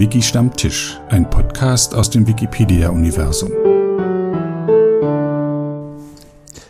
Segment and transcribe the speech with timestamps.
[0.00, 3.50] Wiki Stammtisch, ein Podcast aus dem Wikipedia-Universum.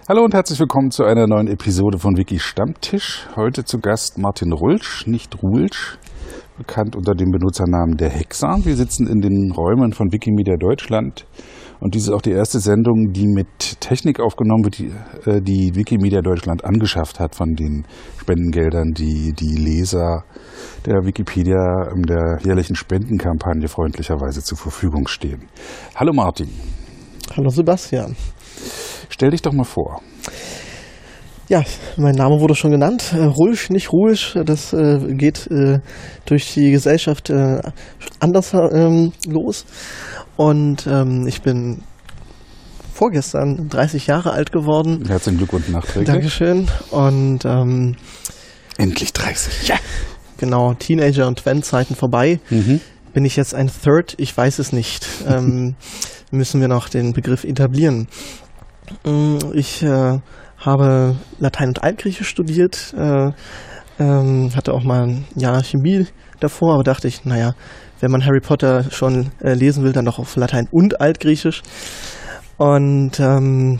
[0.09, 3.29] Hallo und herzlich willkommen zu einer neuen Episode von Wiki Stammtisch.
[3.37, 5.97] Heute zu Gast Martin Rulsch, nicht Ruhlsch,
[6.59, 8.59] bekannt unter dem Benutzernamen der Hexer.
[8.65, 11.25] Wir sitzen in den Räumen von Wikimedia Deutschland
[11.81, 14.93] und dies ist auch die erste Sendung, die mit Technik aufgenommen wird, die,
[15.29, 17.87] äh, die Wikimedia Deutschland angeschafft hat von den
[18.21, 20.25] Spendengeldern, die die Leser
[20.87, 25.49] der Wikipedia in der jährlichen Spendenkampagne freundlicherweise zur Verfügung stehen.
[25.95, 26.49] Hallo Martin.
[27.37, 28.15] Hallo Sebastian.
[29.09, 30.01] Stell dich doch mal vor.
[31.51, 31.65] Ja,
[31.97, 33.13] mein Name wurde schon genannt.
[33.13, 34.39] Äh, Rulsch, nicht Ruhisch.
[34.45, 35.81] Das äh, geht äh,
[36.25, 37.61] durch die Gesellschaft äh,
[38.21, 39.65] anders ähm, los.
[40.41, 41.83] Und ähm, ich bin
[42.95, 45.05] vorgestern 30 Jahre alt geworden.
[45.07, 46.07] Herzlichen Glückwunsch nachträglich.
[46.07, 46.67] Dankeschön.
[46.91, 47.97] Und ähm,
[48.79, 49.69] endlich 30.
[49.69, 49.77] Ja.
[50.39, 52.41] Genau, Teenager- und Twin-Zeiten vorbei.
[52.49, 52.81] Mhm.
[53.13, 54.15] Bin ich jetzt ein Third?
[54.17, 55.07] Ich weiß es nicht.
[55.29, 55.75] ähm,
[56.31, 58.09] müssen wir noch den Begriff etablieren.
[59.05, 60.21] Mm, ich äh,
[60.57, 63.33] habe Latein und Altgriechisch studiert, äh,
[63.99, 66.07] ähm, hatte auch mal ein Jahr Chemie
[66.41, 67.55] davor, aber dachte ich, naja,
[68.01, 71.63] wenn man Harry Potter schon äh, lesen will, dann doch auf Latein und Altgriechisch.
[72.57, 73.79] Und ähm,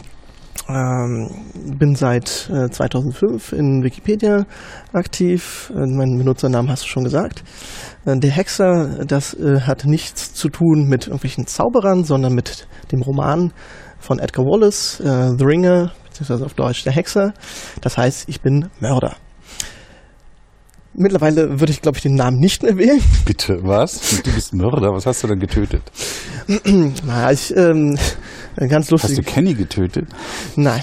[0.69, 1.31] ähm,
[1.79, 4.47] bin seit äh, 2005 in Wikipedia
[4.93, 5.73] aktiv.
[5.75, 7.43] Äh, meinen Benutzernamen hast du schon gesagt.
[8.05, 13.03] Äh, der Hexer, das äh, hat nichts zu tun mit irgendwelchen Zauberern, sondern mit dem
[13.03, 13.53] Roman
[13.99, 17.35] von Edgar Wallace, äh, The Ringer, beziehungsweise auf Deutsch Der Hexer.
[17.81, 19.17] Das heißt, ich bin Mörder.
[21.01, 23.01] Mittlerweile würde ich, glaube ich, den Namen nicht mehr wählen.
[23.25, 24.21] Bitte, was?
[24.23, 25.81] Du bist Mörder, was hast du denn getötet?
[27.07, 27.97] Na, ich, ähm,
[28.69, 29.17] ganz lustig.
[29.17, 30.09] Hast du Kenny getötet?
[30.57, 30.83] Nein.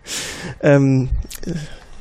[0.60, 1.08] ähm,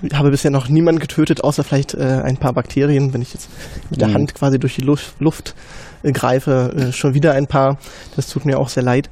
[0.01, 3.49] ich habe bisher noch niemanden getötet, außer vielleicht äh, ein paar Bakterien, wenn ich jetzt
[3.91, 4.13] mit der mhm.
[4.15, 5.53] Hand quasi durch die Luft, Luft
[6.01, 6.73] äh, greife.
[6.75, 7.77] Äh, schon wieder ein paar.
[8.15, 9.11] Das tut mir auch sehr leid.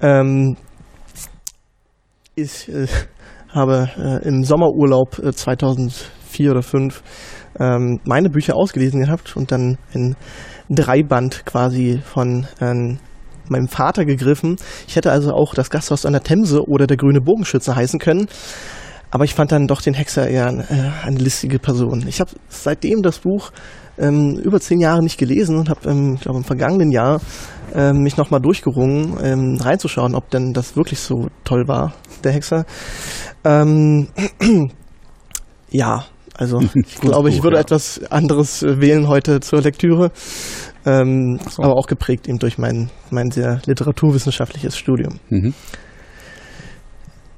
[0.00, 0.56] Ähm,
[2.36, 2.86] ich äh,
[3.48, 5.20] habe äh, im Sommerurlaub
[6.32, 7.02] 2004 oder 2005
[7.60, 10.16] ähm, meine Bücher ausgelesen gehabt und dann ein
[10.70, 12.98] Dreiband quasi von ähm,
[13.48, 14.56] meinem Vater gegriffen.
[14.88, 18.26] Ich hätte also auch das Gasthaus an der Themse oder der grüne Bogenschütze heißen können.
[19.10, 22.06] Aber ich fand dann doch den Hexer eher eine, äh, eine listige Person.
[22.08, 23.52] Ich habe seitdem das Buch
[23.98, 27.20] ähm, über zehn Jahre nicht gelesen und habe, ähm, glaube im vergangenen Jahr
[27.74, 31.92] ähm, mich nochmal durchgerungen, ähm, reinzuschauen, ob denn das wirklich so toll war,
[32.24, 32.64] der Hexer.
[33.44, 34.08] Ähm,
[35.70, 36.04] ja,
[36.36, 37.62] also ich glaube, ich würde ja.
[37.62, 40.10] etwas anderes äh, wählen heute zur Lektüre,
[40.84, 41.62] ähm, so.
[41.62, 45.18] aber auch geprägt eben durch mein, mein sehr literaturwissenschaftliches Studium.
[45.28, 45.54] Mhm.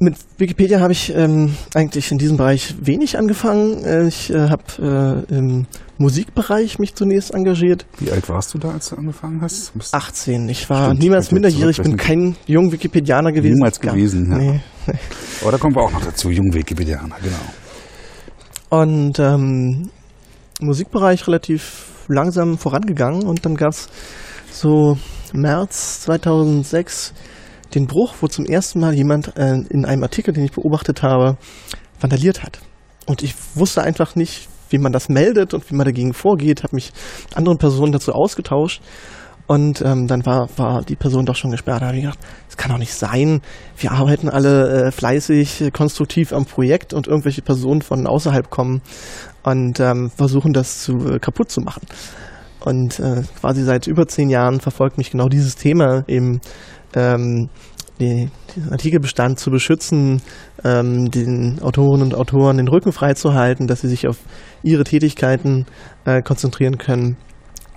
[0.01, 3.85] Mit Wikipedia habe ich ähm, eigentlich in diesem Bereich wenig angefangen.
[3.85, 5.67] Äh, ich äh, habe äh, im
[5.99, 7.87] Musikbereich mich zunächst engagiert.
[8.01, 9.73] Wie alt warst du da, als du angefangen hast?
[9.93, 10.49] 18.
[10.49, 13.55] Ich war Stimmt, niemals minderjährig, ich bin kein jung Wikipedianer gewesen.
[13.55, 14.39] Niemals gewesen, ja.
[14.39, 14.61] Nee.
[15.43, 17.64] Aber da kommen wir auch noch dazu, jung Wikipedianer, genau.
[18.71, 19.91] Und ähm,
[20.61, 23.89] Musikbereich relativ langsam vorangegangen und dann gab es
[24.51, 24.99] so
[25.33, 27.13] März 2006
[27.75, 31.37] den Bruch, wo zum ersten Mal jemand äh, in einem Artikel, den ich beobachtet habe,
[32.01, 32.61] vandaliert hat.
[33.07, 36.77] Und ich wusste einfach nicht, wie man das meldet und wie man dagegen vorgeht, habe
[36.77, 36.93] mich
[37.35, 38.81] anderen Personen dazu ausgetauscht.
[39.47, 41.83] Und ähm, dann war, war die Person doch schon gesperrt.
[41.83, 43.43] Da habe ich gedacht, das kann doch nicht sein.
[43.77, 48.81] Wir arbeiten alle äh, fleißig, konstruktiv am Projekt und irgendwelche Personen von außerhalb kommen
[49.43, 51.83] und ähm, versuchen das zu äh, kaputt zu machen.
[52.61, 56.41] Und äh, quasi seit über zehn Jahren verfolgt mich genau dieses Thema, eben
[56.95, 57.51] ähm,
[58.01, 60.23] die, den Artikelbestand zu beschützen,
[60.65, 64.17] ähm, den Autorinnen und Autoren den Rücken freizuhalten, dass sie sich auf
[64.63, 65.67] ihre Tätigkeiten
[66.07, 67.19] äh, konzentrieren können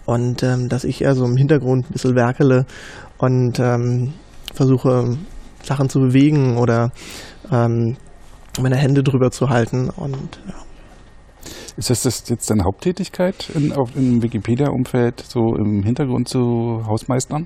[0.08, 2.66] und ähm, dass ich eher so im Hintergrund ein bisschen werkele
[3.20, 4.14] und ähm,
[4.54, 5.18] versuche
[5.62, 6.92] Sachen zu bewegen oder
[7.52, 7.98] ähm,
[8.60, 10.56] meine Hände drüber zu halten und ja.
[11.78, 17.46] Ist das, das jetzt deine Haupttätigkeit in, auf, im Wikipedia-Umfeld, so im Hintergrund zu Hausmeistern?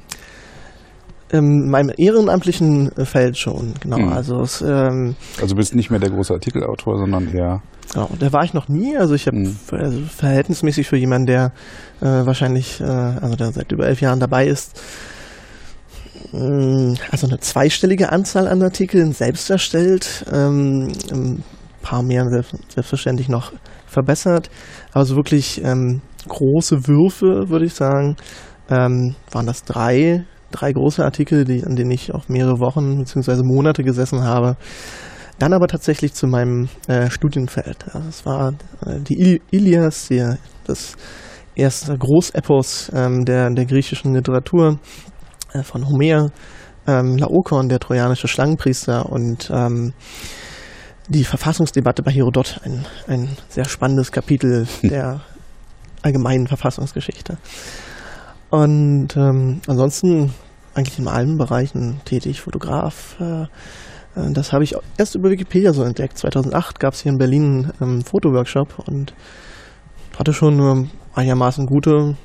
[1.31, 3.97] In meinem ehrenamtlichen Feld schon, genau.
[3.97, 4.09] Hm.
[4.09, 7.61] Also, es, ähm, also bist nicht mehr der große Artikelautor, sondern eher
[7.93, 8.95] Genau, der war ich noch nie.
[8.97, 9.57] Also ich habe mhm.
[9.71, 11.51] also verhältnismäßig für jemanden, der
[11.99, 14.81] äh, wahrscheinlich, äh, also der seit über elf Jahren dabei ist,
[16.31, 21.43] mm, also eine zweistellige Anzahl an Artikeln selbst erstellt, ähm, ein
[21.81, 22.25] paar mehr
[22.69, 23.51] selbstverständlich noch
[23.87, 24.49] verbessert.
[24.93, 28.15] Also wirklich ähm, große Würfe, würde ich sagen,
[28.69, 33.43] ähm, waren das drei, drei große Artikel, die, an denen ich auch mehrere Wochen bzw.
[33.43, 34.57] Monate gesessen habe.
[35.39, 37.85] Dann aber tatsächlich zu meinem äh, Studienfeld.
[37.93, 38.53] Also es war
[38.85, 40.95] äh, die Ilias, die, das
[41.55, 44.79] erste Großepos ähm, der, der griechischen Literatur
[45.53, 46.31] äh, von Homer,
[46.87, 49.93] ähm, Laokon, der trojanische Schlangenpriester und ähm,
[51.07, 55.21] die Verfassungsdebatte bei Herodot, ein, ein sehr spannendes Kapitel der
[56.01, 57.37] allgemeinen Verfassungsgeschichte.
[58.51, 60.33] Und ähm, ansonsten
[60.75, 63.15] eigentlich in allen Bereichen tätig, Fotograf.
[63.19, 63.47] Äh, äh
[64.31, 66.17] das habe ich erst über Wikipedia so entdeckt.
[66.17, 69.13] 2008 gab es hier in Berlin einen ähm, Fotoworkshop und
[70.19, 72.15] hatte schon eine einigermaßen gute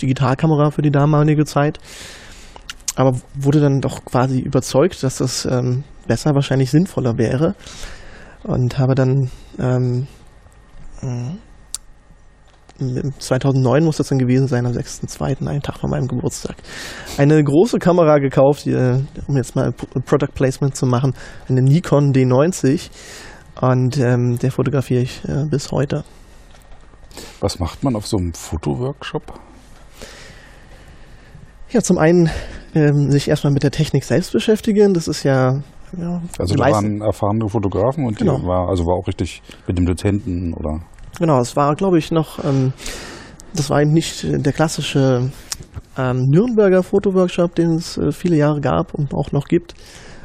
[0.00, 1.78] Digitalkamera für die damalige Zeit.
[2.96, 7.54] Aber wurde dann doch quasi überzeugt, dass das ähm, besser, wahrscheinlich sinnvoller wäre.
[8.42, 10.06] Und habe dann ähm,
[13.18, 16.56] 2009 muss das dann gewesen sein, am 6.2., einen Tag vor meinem Geburtstag,
[17.16, 21.14] eine große Kamera gekauft, die, äh, um jetzt mal Product Placement zu machen,
[21.48, 22.90] eine Nikon D90
[23.60, 26.04] und ähm, der fotografiere ich äh, bis heute.
[27.40, 29.22] Was macht man auf so einem Fotoworkshop?
[31.70, 32.30] Ja, zum einen
[32.74, 34.94] ähm, sich erstmal mit der Technik selbst beschäftigen.
[34.94, 35.62] Das ist ja.
[35.96, 38.38] ja also da waren erfahrene Fotografen und genau.
[38.38, 40.80] die war, also war auch richtig mit dem Dozenten oder?
[41.18, 42.72] Genau, es war, glaube ich, noch, ähm,
[43.54, 45.30] das war eben nicht der klassische
[45.96, 49.74] ähm, Nürnberger Fotoworkshop, den es äh, viele Jahre gab und auch noch gibt,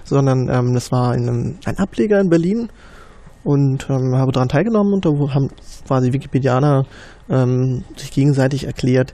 [0.03, 2.67] sondern ähm, das war einem, ein Ableger in Berlin
[3.43, 5.49] und ähm, habe daran teilgenommen und da haben
[5.87, 6.83] quasi Wikipedianer
[7.29, 9.13] ähm, sich gegenseitig erklärt,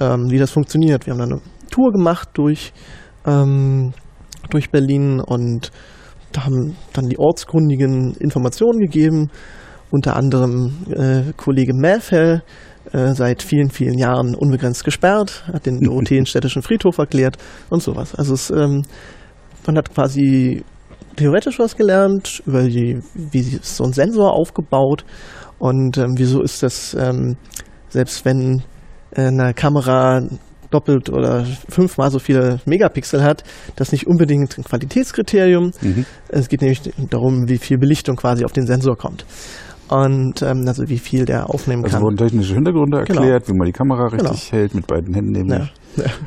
[0.00, 1.06] ähm, wie das funktioniert.
[1.06, 1.40] Wir haben dann eine
[1.70, 2.72] Tour gemacht durch,
[3.26, 3.92] ähm,
[4.48, 5.70] durch Berlin und
[6.32, 9.30] da haben dann die ortskundigen Informationen gegeben,
[9.90, 12.42] unter anderem äh, Kollege Mäfel,
[12.92, 17.36] äh, seit vielen, vielen Jahren unbegrenzt gesperrt, hat den Dorotheenstädtischen Friedhof erklärt
[17.70, 18.14] und sowas.
[18.14, 18.82] Also es, ähm,
[19.66, 20.64] man hat quasi
[21.16, 25.04] theoretisch was gelernt, über die, wie ist so ein Sensor aufgebaut
[25.58, 27.36] und ähm, wieso ist das, ähm,
[27.88, 28.62] selbst wenn
[29.10, 30.22] äh, eine Kamera
[30.70, 33.42] doppelt oder fünfmal so viele Megapixel hat,
[33.76, 35.72] das nicht unbedingt ein Qualitätskriterium.
[35.80, 36.04] Mhm.
[36.28, 39.24] Es geht nämlich darum, wie viel Belichtung quasi auf den Sensor kommt.
[39.88, 42.04] Und ähm, also wie viel der aufnehmen also kann.
[42.04, 43.20] Also wurden technische Hintergründe genau.
[43.20, 43.54] erklärt, genau.
[43.54, 44.60] wie man die Kamera richtig genau.
[44.60, 45.72] hält, mit beiden Händen nämlich.
[45.96, 46.04] Ja.
[46.04, 46.10] Ja.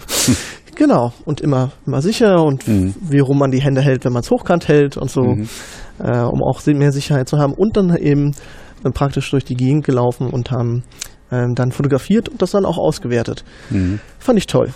[0.75, 2.95] Genau, und immer, immer sicher und mhm.
[3.01, 5.47] wie rum man die Hände hält, wenn man es hochkant hält und so, mhm.
[5.99, 7.53] äh, um auch mehr Sicherheit zu haben.
[7.53, 8.31] Und dann eben
[8.83, 10.83] äh, praktisch durch die Gegend gelaufen und haben
[11.29, 13.43] äh, dann fotografiert und das dann auch ausgewertet.
[13.69, 13.99] Mhm.
[14.17, 14.73] Fand ich toll.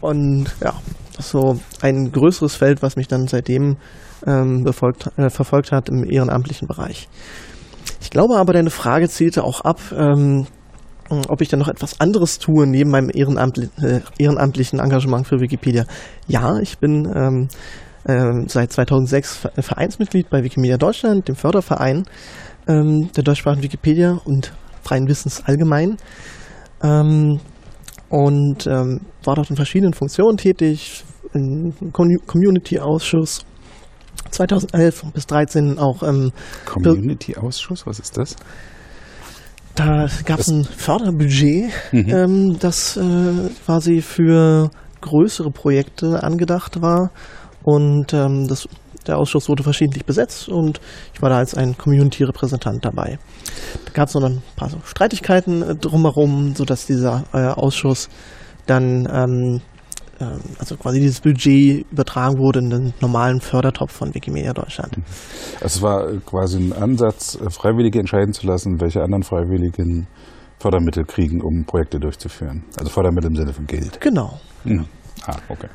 [0.00, 0.74] Und ja,
[1.16, 3.76] das ist so ein größeres Feld, was mich dann seitdem
[4.26, 7.08] ähm, befolgt, äh, verfolgt hat im ehrenamtlichen Bereich.
[8.02, 10.46] Ich glaube aber, deine Frage zielte auch ab, ähm,
[11.28, 15.84] ob ich dann noch etwas anderes tue neben meinem ehrenamtli äh, ehrenamtlichen Engagement für Wikipedia.
[16.26, 17.48] Ja, ich bin ähm,
[18.02, 22.04] äh, seit 2006 Vereinsmitglied bei Wikimedia Deutschland, dem Förderverein
[22.66, 24.52] ähm, der deutschsprachigen Wikipedia und
[24.82, 25.96] freien Wissens allgemein.
[26.82, 27.38] Ähm,
[28.08, 31.04] und ähm, war dort in verschiedenen Funktionen tätig,
[31.34, 33.44] im Community-Ausschuss
[34.30, 36.32] 2011 bis 2013 auch ähm,
[36.64, 38.36] Community-Ausschuss, was ist das?
[39.74, 42.08] Da gab es ein Förderbudget, mhm.
[42.08, 44.70] ähm, das äh, quasi für
[45.00, 47.10] größere Projekte angedacht war.
[47.62, 48.68] Und ähm, das,
[49.06, 50.80] der Ausschuss wurde verschiedentlich besetzt und
[51.14, 53.18] ich war da als ein Community-Repräsentant dabei.
[53.86, 58.08] Da gab es noch ein paar so Streitigkeiten äh, drumherum, sodass dieser äh, Ausschuss
[58.66, 59.60] dann ähm,
[60.58, 64.96] also quasi dieses Budget übertragen wurde in den normalen Fördertopf von Wikimedia Deutschland.
[64.96, 65.04] Mhm.
[65.60, 70.06] Es war äh, quasi ein Ansatz, äh, Freiwillige entscheiden zu lassen, welche anderen Freiwilligen
[70.58, 72.64] Fördermittel kriegen, um Projekte durchzuführen.
[72.78, 74.00] Also Fördermittel im Sinne von Geld.
[74.00, 74.38] Genau.
[74.64, 74.86] Mhm.
[75.26, 75.68] Ah, okay.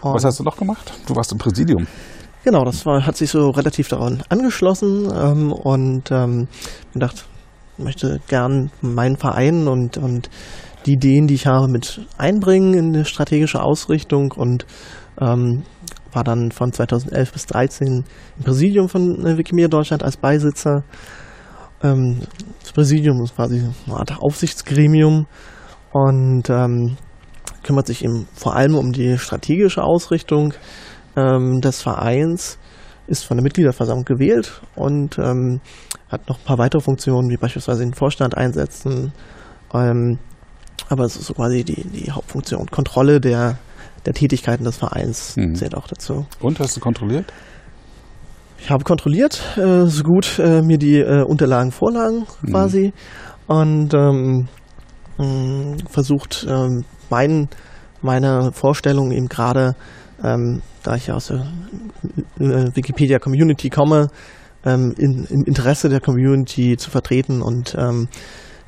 [0.00, 0.92] Und Was hast du noch gemacht?
[1.06, 1.86] Du warst im Präsidium.
[2.44, 6.48] Genau, das war, hat sich so relativ daran angeschlossen ähm, und ähm,
[6.92, 7.24] gedacht,
[7.78, 10.28] ich möchte gern meinen Verein und, und
[10.86, 14.66] die Ideen, die ich habe, mit einbringen in die strategische Ausrichtung und
[15.20, 15.62] ähm,
[16.12, 18.04] war dann von 2011 bis 2013
[18.38, 20.84] im Präsidium von äh, Wikimedia Deutschland als Beisitzer.
[21.82, 22.20] Ähm,
[22.60, 25.26] das Präsidium ist quasi eine Art Aufsichtsgremium
[25.92, 26.96] und ähm,
[27.62, 30.54] kümmert sich eben vor allem um die strategische Ausrichtung
[31.16, 32.58] ähm, des Vereins,
[33.06, 35.60] ist von der Mitgliederversammlung gewählt und ähm,
[36.08, 39.12] hat noch ein paar weitere Funktionen, wie beispielsweise den Vorstand einsetzen,
[39.74, 40.18] ähm,
[40.88, 42.66] aber es ist so quasi die, die Hauptfunktion.
[42.66, 43.58] Kontrolle der,
[44.04, 45.54] der Tätigkeiten des Vereins mhm.
[45.54, 46.26] zählt auch dazu.
[46.40, 47.32] Und hast du kontrolliert?
[48.58, 52.50] Ich habe kontrolliert, äh, so gut äh, mir die äh, Unterlagen vorlagen mhm.
[52.50, 52.92] quasi
[53.48, 53.56] mhm.
[53.56, 54.48] und ähm,
[55.18, 57.48] mh, versucht ähm, mein,
[58.02, 59.74] meine Vorstellung eben gerade,
[60.22, 61.46] ähm, da ich ja aus der
[62.38, 64.08] äh, Wikipedia Community komme,
[64.64, 68.08] ähm, in, im Interesse der Community zu vertreten und ähm,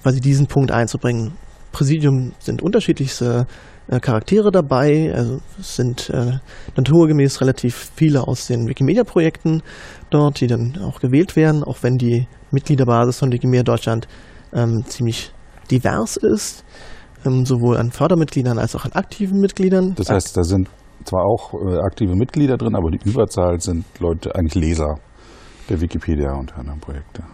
[0.03, 1.33] quasi diesen Punkt einzubringen.
[1.75, 3.47] Präsidium sind unterschiedlichste
[3.89, 6.39] äh, Charaktere dabei, also es sind äh,
[6.77, 9.63] naturgemäß relativ viele aus den Wikimedia-Projekten
[10.09, 14.07] dort, die dann auch gewählt werden, auch wenn die Mitgliederbasis von Wikimedia Deutschland
[14.55, 15.33] ähm, ziemlich
[15.71, 16.65] divers ist,
[17.27, 19.95] ähm, sowohl an Fördermitgliedern als auch an aktiven Mitgliedern.
[19.97, 20.71] Das heißt, da sind
[21.05, 24.95] zwar auch äh, aktive Mitglieder drin, aber die Überzahl sind Leute, eigentlich Leser
[25.69, 27.25] der Wikipedia und anderen Projekte.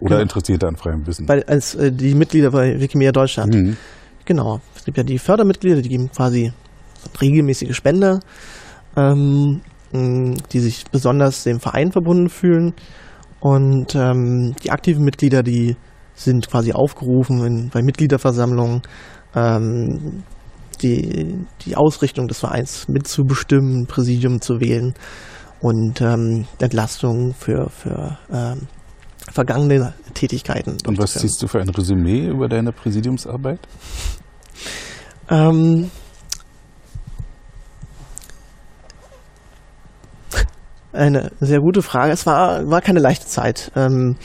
[0.00, 0.22] Oder Genau.
[0.22, 1.26] Interessierte an freiem Wissen.
[1.26, 3.54] bei, als äh, die Mitglieder bei Wikimedia Deutschland.
[3.54, 3.76] Mhm.
[4.24, 4.60] Genau.
[4.74, 6.52] Es gibt ja die Fördermitglieder, die geben quasi
[7.20, 8.20] regelmäßige Spender,
[8.96, 9.60] ähm,
[9.92, 12.74] die sich besonders dem Verein verbunden fühlen.
[13.40, 15.76] Und ähm, die aktiven Mitglieder, die
[16.14, 18.82] sind quasi aufgerufen in, bei Mitgliederversammlungen,
[19.34, 20.22] ähm,
[20.82, 24.94] die, die Ausrichtung des Vereins mitzubestimmen, Präsidium zu wählen
[25.60, 28.62] und ähm, Entlastungen für, für ähm,
[29.32, 30.76] vergangene Tätigkeiten.
[30.86, 33.60] Und was ziehst du für ein Resümee über deine Präsidiumsarbeit?
[35.30, 35.90] Ähm,
[40.92, 42.12] eine sehr gute Frage.
[42.12, 43.72] Es war, war keine leichte Zeit.
[43.74, 44.16] Ähm,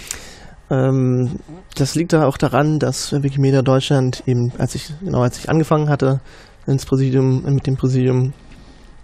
[0.70, 1.40] ähm,
[1.76, 5.90] das liegt da auch daran, dass Wikimedia Deutschland eben, als ich, genau als ich angefangen
[5.90, 6.22] hatte,
[6.68, 8.34] ins Präsidium, mit dem Präsidium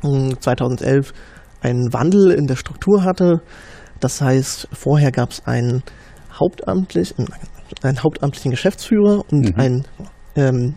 [0.03, 1.13] mh, 2011
[1.61, 3.41] einen Wandel in der Struktur hatte.
[3.99, 5.83] Das heißt, vorher gab es einen
[6.31, 7.15] hauptamtlich,
[7.81, 9.59] einen hauptamtlichen Geschäftsführer und Mhm.
[9.59, 9.85] einen
[10.35, 10.75] ähm,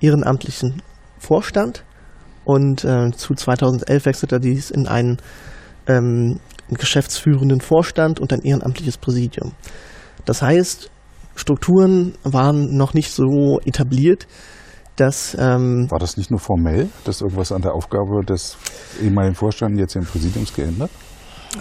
[0.00, 0.82] ehrenamtlichen
[1.18, 1.84] Vorstand
[2.44, 5.18] und äh, zu 2011 wechselte dies in einen
[5.86, 6.40] ähm,
[6.70, 9.52] geschäftsführenden Vorstand und ein ehrenamtliches Präsidium.
[10.24, 10.90] Das heißt,
[11.34, 14.26] Strukturen waren noch nicht so etabliert,
[14.96, 18.56] dass ähm, War das nicht nur formell, dass irgendwas an der Aufgabe des
[19.02, 20.90] ehemaligen Vorstands jetzt im Präsidiums geändert?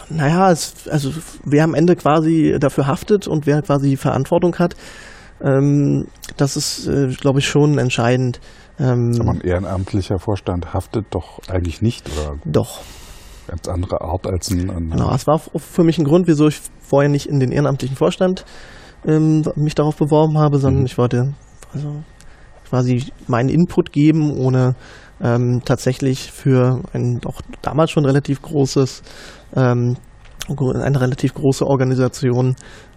[0.10, 1.12] Naja, es, also
[1.43, 4.75] wer am Ende quasi dafür haftet und wer quasi Verantwortung hat,
[5.41, 6.05] ähm,
[6.38, 8.39] das ist, äh, glaube ich, schon entscheidend.
[8.79, 12.81] Ähm, Aber ein ehrenamtlicher Vorstand haftet doch eigentlich nicht oder doch,
[13.48, 14.69] ganz andere Art als ein.
[14.69, 15.13] ein genau.
[15.13, 18.46] Es war für mich ein Grund, wieso ich vorher nicht in den ehrenamtlichen Vorstand
[19.05, 20.86] ähm, mich darauf beworben habe, sondern Mhm.
[20.86, 21.34] ich wollte
[21.74, 22.03] also
[22.69, 24.75] quasi meinen Input geben, ohne
[25.22, 29.01] ähm, tatsächlich für ein doch damals schon relativ großes,
[29.55, 29.95] ähm,
[30.47, 32.55] eine relativ große Organisation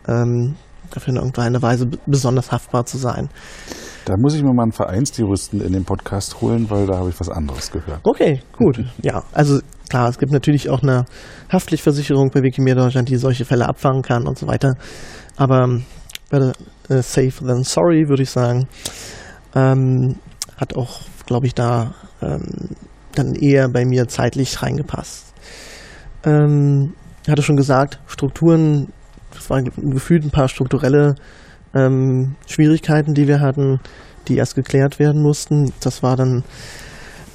[0.08, 0.56] ähm,
[0.90, 3.28] dafür in irgendeiner Weise besonders haftbar zu sein.
[4.04, 7.20] Da muss ich mir mal einen Vereinsjuristen in den Podcast holen, weil da habe ich
[7.20, 8.00] was anderes gehört.
[8.02, 8.84] Okay, gut.
[9.02, 11.04] Ja, also klar, es gibt natürlich auch eine
[11.52, 14.74] Haftpflichtversicherung bei Wikimedia Deutschland, die solche Fälle abfangen kann und so weiter.
[15.36, 15.84] Aber ähm,
[16.30, 16.52] better
[16.88, 18.66] äh, safe than sorry, würde ich sagen.
[19.54, 20.16] Ähm,
[20.56, 22.70] hat auch, glaube ich, da ähm,
[23.14, 25.31] dann eher bei mir zeitlich reingepasst.
[26.24, 26.94] Ähm,
[27.28, 28.92] hatte schon gesagt, Strukturen,
[29.36, 31.14] es waren gefühlt ein paar strukturelle
[31.74, 33.80] ähm, Schwierigkeiten, die wir hatten,
[34.28, 35.72] die erst geklärt werden mussten.
[35.80, 36.44] Das war dann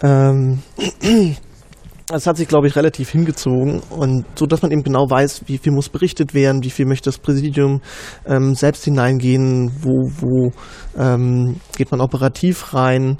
[0.03, 0.60] ähm,
[2.13, 5.58] es hat sich, glaube ich, relativ hingezogen und so, dass man eben genau weiß, wie
[5.58, 7.82] viel muss berichtet werden, wie viel möchte das Präsidium
[8.25, 10.51] ähm, selbst hineingehen, wo, wo
[10.98, 13.17] ähm, geht man operativ rein,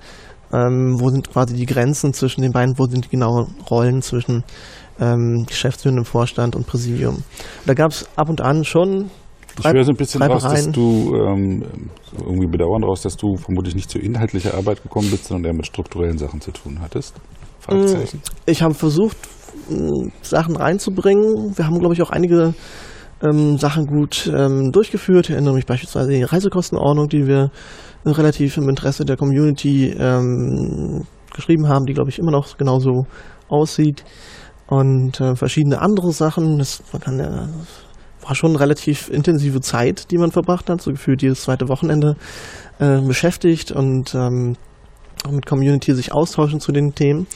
[0.54, 4.44] ähm, wo sind quasi die Grenzen zwischen den beiden, wo sind die genauen Rollen zwischen
[5.00, 7.24] ähm, geschäftsführendem Vorstand und Präsidium.
[7.66, 9.10] Da gab es ab und an schon
[9.60, 11.64] Ich höre so ein bisschen raus, dass du ähm,
[12.20, 15.66] irgendwie bedauernd raus, dass du vermutlich nicht zu inhaltlicher Arbeit gekommen bist, sondern eher mit
[15.66, 17.16] strukturellen Sachen zu tun hattest.
[17.60, 18.22] Fragezeichen.
[18.46, 19.18] Ich habe versucht,
[20.22, 21.58] Sachen reinzubringen.
[21.58, 22.54] Wir haben, glaube ich, auch einige
[23.22, 25.30] ähm, Sachen gut ähm, durchgeführt.
[25.30, 27.52] Ich erinnere mich beispielsweise an die Reisekostenordnung, die wir
[28.06, 33.06] äh, relativ im Interesse der Community ähm, geschrieben haben, die, glaube ich, immer noch genauso
[33.50, 34.04] aussieht.
[34.68, 36.58] Und äh, verschiedene andere Sachen.
[36.58, 37.48] Das man kann ja,
[38.22, 42.16] war schon eine relativ intensive Zeit, die man verbracht hat, so gefühlt jedes zweite Wochenende
[42.80, 44.56] äh, beschäftigt und ähm,
[45.26, 47.28] auch mit Community sich austauschen zu den Themen.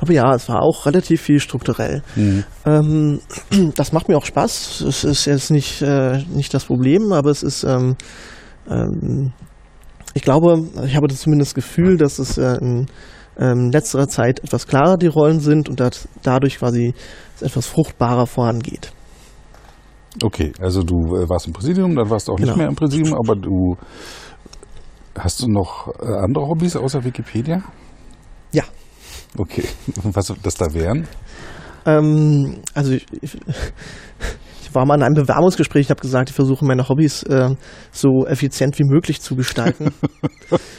[0.00, 2.02] Aber ja, es war auch relativ viel strukturell.
[2.16, 2.44] Mhm.
[2.64, 3.20] Ähm,
[3.74, 4.82] das macht mir auch Spaß.
[4.82, 7.96] Es ist jetzt nicht, äh, nicht das Problem, aber es ist, ähm,
[8.68, 9.32] ähm,
[10.14, 12.86] ich glaube, ich habe das zumindest das Gefühl, dass es äh, in
[13.40, 16.94] ähm, letzterer Zeit etwas klarer die Rollen sind und dat, dadurch quasi
[17.36, 18.92] es etwas fruchtbarer vorangeht.
[20.22, 22.58] Okay, also du äh, warst im Präsidium, dann warst du auch nicht Genau.
[22.58, 23.76] mehr im Präsidium, aber du
[25.18, 27.62] hast du noch äh, andere Hobbys außer Wikipedia?
[28.52, 28.64] Ja.
[29.38, 29.64] Okay,
[30.02, 31.06] was das da wären?
[31.86, 33.38] Ähm, also ich, ich,
[34.60, 37.54] ich war mal in einem Bewerbungsgespräch, ich habe gesagt, ich versuche meine Hobbys äh,
[37.92, 39.92] so effizient wie möglich zu gestalten.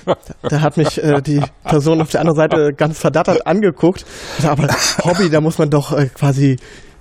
[0.06, 4.06] da, da hat mich äh, die Person auf der anderen Seite ganz verdattert angeguckt.
[4.44, 4.68] Aber
[5.04, 6.58] Hobby, da muss man doch äh, quasi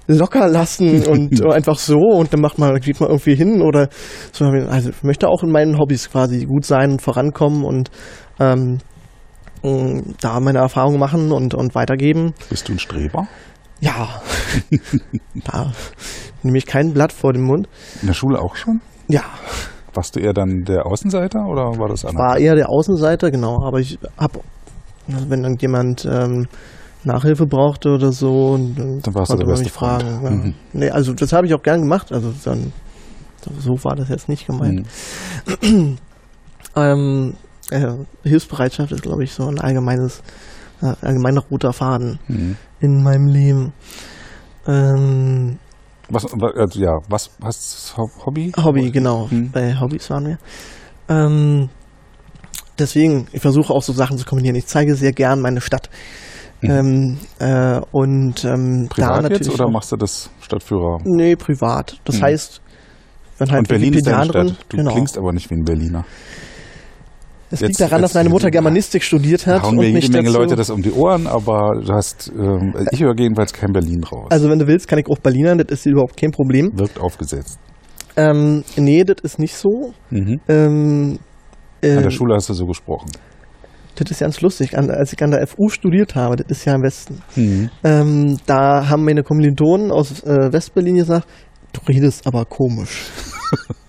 [0.07, 3.89] locker lassen und einfach so und dann macht man, geht man irgendwie hin oder
[4.33, 4.45] so.
[4.45, 7.91] Also ich möchte auch in meinen Hobbys quasi gut sein und vorankommen und
[8.39, 8.79] ähm,
[10.21, 12.33] da meine Erfahrungen machen und, und weitergeben.
[12.49, 13.29] Bist du ein Streber?
[13.81, 14.23] Ja,
[15.45, 15.73] da
[16.43, 17.69] nehme ich kein Blatt vor den Mund.
[18.01, 18.81] In der Schule auch schon?
[19.09, 19.23] Ja,
[19.93, 22.23] Warst du eher dann der Außenseiter oder war das anders?
[22.25, 24.39] war eher der Außenseiter, genau, aber ich habe,
[25.09, 26.47] wenn dann jemand ähm,
[27.03, 30.03] Nachhilfe brauchte oder so, dann, Dann warst du konnte man mich Freund.
[30.03, 30.25] fragen.
[30.25, 30.31] Ja.
[30.31, 30.55] Mhm.
[30.75, 32.73] Nee, also das habe ich auch gern gemacht, also dann,
[33.59, 34.87] so war das jetzt nicht gemeint.
[35.63, 35.99] Mhm.
[36.77, 37.35] Ähm,
[37.71, 37.89] äh,
[38.23, 40.23] Hilfsbereitschaft ist, glaube ich, so ein allgemeines,
[40.83, 42.57] äh, allgemeiner roter Faden Mhm.
[42.79, 43.73] in meinem Leben.
[44.69, 45.59] Ähm,
[46.11, 48.53] Was, wa- also ja, was hast du Hobby?
[48.57, 49.29] Hobby, genau.
[49.31, 49.51] Mhm.
[49.53, 50.39] Bei Hobbys waren wir.
[51.09, 51.69] Ähm,
[52.79, 54.57] deswegen, ich versuche auch so Sachen zu kombinieren.
[54.57, 55.89] Ich zeige sehr gern meine Stadt.
[56.63, 56.71] Mhm.
[56.71, 60.99] Ähm, äh, und ähm, da Privat natürlich jetzt oder machst du das Stadtführer?
[61.05, 61.99] Nee, privat.
[62.05, 62.23] Das Mhm.
[62.23, 62.61] heißt,
[63.39, 64.57] wenn halt Und Berlin ist deine Stadt.
[64.69, 64.93] Du genau.
[64.93, 66.05] klingst aber nicht wie ein Berliner.
[67.53, 70.19] Es jetzt- liegt daran, dass meine Mutter Germanistik studiert hat hauen und mir mich jede
[70.19, 73.73] Menge dazu, Leute das um die Ohren, aber du hast, ähm, ich höre jedenfalls kein
[73.73, 74.29] Berlin raus.
[74.31, 76.71] Also wenn du willst, kann ich auch Berlinern, das ist überhaupt kein Problem.
[76.75, 77.59] Wirkt aufgesetzt.
[78.17, 79.93] Ähm, nee, das ist nicht so.
[80.11, 80.41] Mhm.
[80.49, 81.19] Ähm,
[81.83, 83.11] An äh, der Schule hast du so gesprochen.
[83.97, 84.79] das ist ganz lustig.
[84.79, 87.71] An, als ich an der FU studiert habe, das ist ja im Westen, Mhm.
[87.85, 91.27] ähm, da haben meine Kommilitonen aus äh, Westberlin gesagt,
[91.73, 93.07] du redest aber komisch.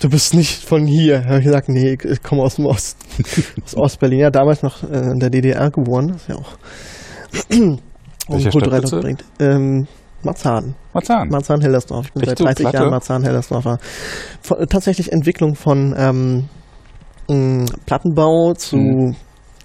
[0.00, 1.24] du bist nicht von hier.
[1.24, 2.98] Habe ich gesagt, nee, ich, komme aus dem Osten.
[3.64, 4.20] aus Ostberlin.
[4.20, 6.08] Ja, damals noch äh, in der DDR geboren.
[6.08, 6.52] Das ist ja auch
[8.28, 9.24] Welcher kulturell geprägt.
[9.40, 9.86] Ähm,
[10.22, 10.74] Marzahn.
[10.92, 11.28] Marzahn.
[11.28, 12.06] Marzahn-Hellersdorf.
[12.06, 12.76] Ich bin Echt seit so 30 Platte?
[12.76, 13.78] Jahren Marzahn-Hellersdorfer.
[14.58, 16.48] Äh, Tatsächlich Entwicklung von ähm,
[17.28, 19.16] m, Plattenbau zu Mhm.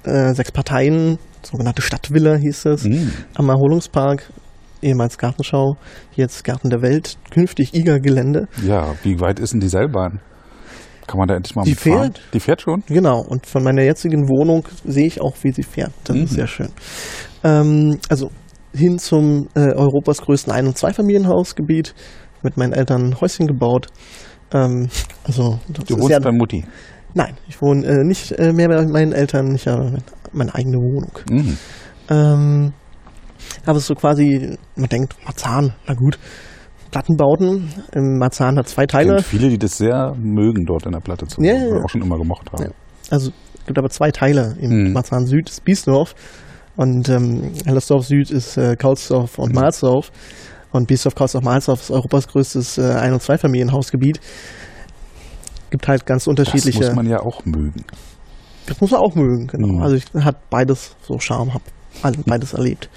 [0.04, 3.12] äh, sechs Parteien, sogenannte Stadtvilla hieß es, Mhm.
[3.36, 4.32] am Erholungspark,
[4.82, 5.78] ehemals Gartenschau,
[6.16, 8.48] jetzt Garten der Welt, künftig IGA-Gelände.
[8.66, 10.20] Ja, wie weit ist denn die Seilbahn?
[11.08, 12.14] Kann man da endlich mal Die mitfahren?
[12.14, 12.22] fährt.
[12.34, 12.84] Die fährt schon?
[12.88, 15.92] Genau, und von meiner jetzigen Wohnung sehe ich auch, wie sie fährt.
[16.04, 16.24] Das Mhm.
[16.24, 16.70] ist sehr schön.
[17.44, 18.32] Ähm, also
[18.74, 21.94] hin zum äh, Europas größten Ein- und Zweifamilienhausgebiet,
[22.42, 23.88] mit meinen Eltern ein Häuschen gebaut.
[24.52, 24.90] Ähm,
[25.24, 26.66] also Du wohnst bei Mutti.
[27.14, 29.98] Nein, ich wohne äh, nicht äh, mehr bei meinen Eltern, ich habe
[30.34, 31.12] meine eigene Wohnung.
[31.30, 31.58] Mhm.
[32.10, 32.74] Ähm,
[33.66, 36.18] aber es ist so quasi, man denkt, Marzahn, na gut,
[36.92, 37.70] Plattenbauten.
[37.94, 39.16] Ähm, Marzahn hat zwei Es Teile.
[39.18, 41.42] gibt viele, die das sehr mögen, dort in der Platte zu.
[41.42, 42.64] Ja, oder auch schon immer gemocht haben.
[42.64, 42.70] Ja.
[43.10, 44.56] Also es gibt aber zwei Teile.
[44.60, 44.94] Im Mhm.
[44.94, 46.16] Marzahn Süd ist Biesdorf
[46.76, 49.60] und ähm, Hellersdorf Süd ist äh, Kaulsdorf und Mhm.
[49.62, 50.12] Mahlsdorf.
[50.72, 54.20] Und Biesdorf, Kaulsdorf, Mahlsdorf ist Europas größtes äh, Ein- und Zweifamilienhausgebiet.
[55.70, 56.80] Gibt halt ganz Das unterschiedliche.
[56.80, 57.84] muss man ja auch mögen.
[58.68, 59.68] Das muss man auch mögen, genau.
[59.76, 59.82] Mhm.
[59.82, 61.62] Also ich hat beides so Charme, hab
[62.04, 62.90] all- beides erlebt.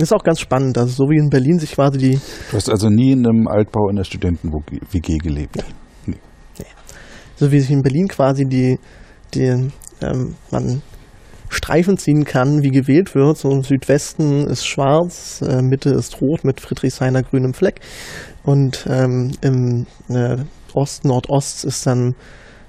[0.00, 2.18] Ist auch ganz spannend, also so wie in Berlin sich quasi die,
[2.50, 5.64] Du hast also nie in einem Altbau in der Studenten-WG gelebt.
[7.36, 8.78] so wie sich in Berlin quasi die,
[9.34, 9.70] die
[10.02, 10.82] ähm, man
[11.50, 13.36] Streifen ziehen kann, wie gewählt wird.
[13.36, 17.80] So im Südwesten ist schwarz, äh, Mitte ist rot mit Friedrichshainer grünem Fleck
[18.44, 20.36] und ähm, im äh,
[20.72, 22.14] Osten, Nordost ist dann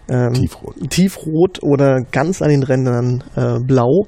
[0.10, 0.90] ähm, Tiefrot.
[0.90, 4.08] tiefrot oder ganz an den Rändern äh, blau.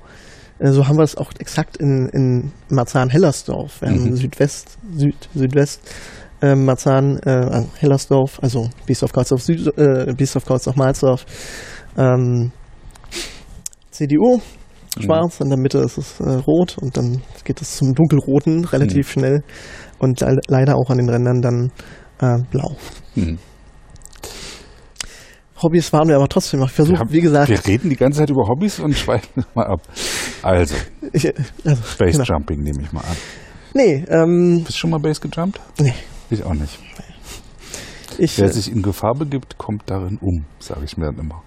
[0.64, 3.82] Äh, so haben wir es auch exakt in, in Marzahn-Hellersdorf.
[3.82, 4.16] Wir haben Mhm.
[4.16, 5.82] Südwest, Süd, Südwest
[6.42, 11.26] äh, Marzahn, äh, Hellersdorf, also Biesdorf, Karlsdorf, Süd, äh, Biesdorf, Karlsdorf.
[11.98, 12.52] Ähm,
[13.92, 14.42] CDU,
[15.00, 19.12] schwarz, in der Mitte ist es äh, rot und dann geht es zum dunkelroten relativ
[19.12, 19.44] schnell
[20.00, 21.72] und le leider auch an den Rändern dann
[22.20, 22.76] äh, blau.
[23.16, 23.38] Mhm.
[25.64, 26.70] Hobbys waren wir aber trotzdem noch.
[26.70, 29.82] Versuche, haben, wie gesagt, wir reden die ganze Zeit über Hobbys und schweifen mal ab.
[30.42, 30.76] Also,
[31.12, 31.26] ich,
[31.66, 32.24] also, Base genau.
[32.24, 33.16] Jumping nehme ich mal an.
[33.74, 35.60] Nee, ähm, Bist du schon mal Base gejumpt?
[35.80, 35.94] nee.
[36.30, 36.80] Ich auch nicht.
[38.18, 41.42] Ich, Wer äh, sich in Gefahr begibt, kommt darin um, sage ich mir dann immer.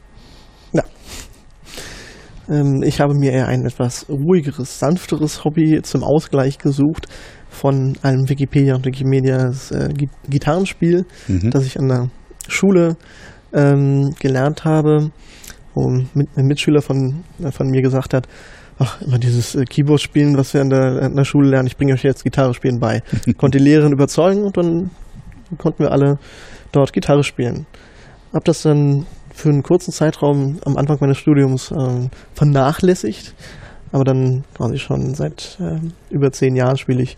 [2.49, 7.07] ähm, ich habe mir eher ein etwas ruhigeres, sanfteres Hobby zum Ausgleich gesucht
[7.51, 11.51] von einem Wikipedia und Wikimedia äh, Gi- Gitarrenspiel, Mhm.
[11.51, 12.11] das ich an der
[12.49, 12.97] Schule
[13.57, 15.11] ähm, gelernt habe,
[15.75, 18.29] wo ein Mitschüler von, äh, von mir gesagt hat,
[18.79, 21.77] ach, immer dieses äh, Keyboard spielen, was wir an der, an der Schule lernen, ich
[21.77, 23.03] bringe euch jetzt Gitarre spielen bei.
[23.37, 24.91] Konnte die Lehrerin überzeugen und dann
[25.59, 26.19] konnten wir alle
[26.73, 27.67] dort Gitarre spielen.
[28.33, 33.35] Hab das dann für einen kurzen Zeitraum am Anfang meines Studiums ähm, vernachlässigt,
[33.93, 37.17] aber dann quasi schon seit ähm, über zehn Jahren spiele ich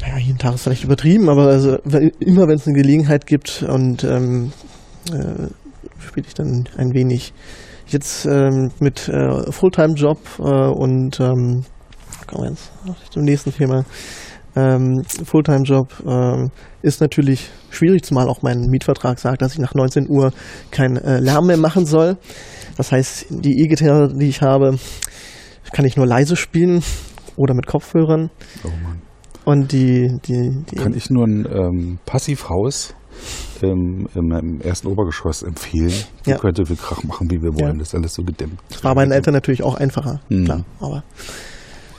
[0.00, 1.76] naja, jeden Tag ist vielleicht übertrieben, aber also,
[2.20, 4.52] immer wenn es eine Gelegenheit gibt und ähm,
[5.12, 5.48] äh,
[5.98, 7.32] spiele ich dann ein wenig.
[7.86, 11.64] Jetzt ähm, mit äh, Fulltime-Job äh, und ähm,
[12.28, 12.70] kommen wir jetzt
[13.10, 13.84] zum nächsten Thema.
[14.54, 16.50] ähm, Fulltime-Job ähm,
[16.82, 20.32] ist natürlich schwierig, zumal auch mein Mietvertrag sagt, dass ich nach 19 Uhr
[20.70, 22.16] keinen äh, Lärm mehr machen soll.
[22.76, 24.78] Das heißt, die E-Gitarre, die ich habe,
[25.72, 26.82] kann ich nur leise spielen
[27.36, 28.30] oder mit Kopfhörern.
[28.64, 29.09] Oh Mann.
[29.44, 32.94] Und die, die, die Kann ich nur ein ähm, Passivhaus
[33.62, 35.92] ähm, im, im ersten Obergeschoss empfehlen.
[36.26, 36.32] Ja.
[36.34, 36.38] Ja.
[36.38, 37.74] könnte wir Krach machen, wie wir wollen.
[37.74, 37.78] Ja.
[37.78, 38.58] Das ist alles so gedämmt.
[38.70, 40.44] Das war bei meinen Eltern natürlich auch einfacher, Mhm.
[40.44, 40.64] klar.
[40.80, 41.02] Aber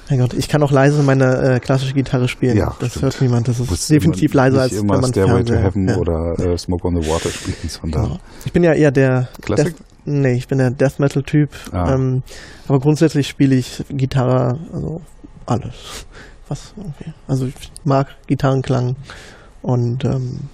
[0.10, 2.58] mein Gott, ich kann auch leise meine äh, klassische Gitarre spielen.
[2.58, 3.04] Ja, das stimmt.
[3.04, 3.48] hört niemand.
[3.48, 5.96] Das ist Muss definitiv leiser als wenn man Stairway to Heaven ja.
[5.98, 8.20] oder äh, Smoke on the Water spielen, sondern Genau.
[8.46, 9.78] Ich bin ja eher der Klassik?
[9.78, 11.50] Death, nee, ich bin der Death Metal Typ.
[11.72, 11.94] Ah.
[11.94, 12.24] Ähm,
[12.68, 15.02] aber grundsätzlich spiele ich Gitarre, also
[15.46, 16.06] alles.
[16.52, 17.14] Was irgendwie.
[17.30, 18.98] Also ich mag Gitarrenklang
[19.62, 20.50] und ähm,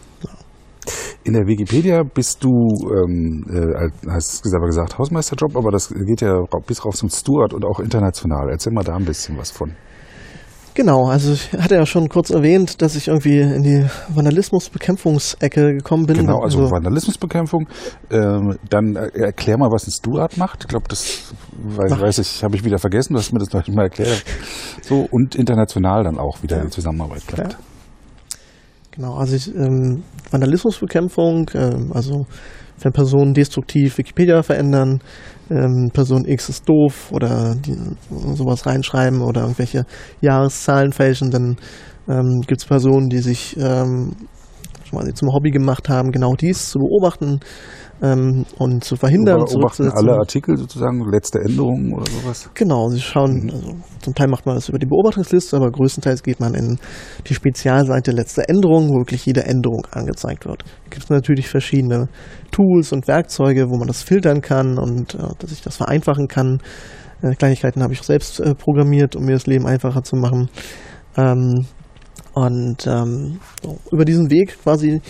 [1.23, 2.51] In der Wikipedia bist du,
[2.93, 7.51] ähm, äh, hast du aber gesagt, Hausmeisterjob, aber das geht ja bis rauf zum Steward
[7.55, 8.47] und auch international.
[8.51, 9.71] Erzähl mal da ein bisschen was von.
[10.77, 16.05] Genau, also ich hatte ja schon kurz erwähnt, dass ich irgendwie in die Vandalismusbekämpfungsecke gekommen
[16.05, 16.17] bin.
[16.17, 17.67] Genau, also Vandalismusbekämpfung.
[18.09, 20.63] Ähm, dann äh, erklär mal, was ein Steward macht.
[20.63, 23.13] Ich glaube, das weiß, weiß ich, habe ich wieder vergessen.
[23.13, 24.23] Du hast mir das noch nicht mal erklärt.
[24.81, 27.53] So und international dann auch wieder die Zusammenarbeit klappt.
[27.53, 27.59] Ja.
[28.91, 32.25] Genau, also ich, ähm, Vandalismusbekämpfung, ähm, also
[32.81, 34.99] wenn Personen destruktiv Wikipedia verändern,
[35.49, 37.75] ähm, Person X ist doof oder die,
[38.35, 39.85] sowas reinschreiben oder irgendwelche
[40.21, 41.57] Jahreszahlen fälschen, dann
[42.07, 44.15] ähm, gibt es Personen, die sich ähm,
[45.13, 47.39] zum Hobby gemacht haben, genau dies zu beobachten
[48.01, 49.37] ähm, und zu verhindern.
[49.37, 49.97] Beobachten zurückzusetzen.
[50.07, 52.49] alle Artikel sozusagen, letzte Änderungen oder sowas.
[52.53, 53.49] Genau, sie schauen, Mhm.
[53.49, 56.77] also zum Teil macht man das über die Beobachtungsliste, aber größtenteils geht man in
[57.27, 60.63] die Spezialseite letzte Änderung, wo wirklich jede Änderung angezeigt wird.
[60.63, 62.07] Da gibt es natürlich verschiedene
[62.51, 66.59] Tools und Werkzeuge, wo man das filtern kann und äh, dass ich das vereinfachen kann.
[67.21, 70.49] Äh, Kleinigkeiten habe ich auch selbst äh, programmiert, um mir das Leben einfacher zu machen.
[71.17, 71.65] Ähm,
[72.33, 75.01] und ähm, so, über diesen Weg quasi,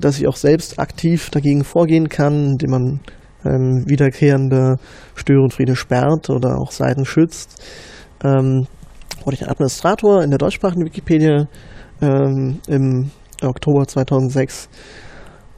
[0.00, 3.00] dass ich auch selbst aktiv dagegen vorgehen kann, indem man
[3.44, 4.76] ähm, wiederkehrende
[5.14, 7.62] Störenfriede sperrt oder auch Seiten schützt.
[8.24, 8.66] Ähm,
[9.24, 11.46] wurde ich Administrator in der deutschsprachigen Wikipedia
[12.00, 13.10] ähm, im
[13.42, 14.68] Oktober 2006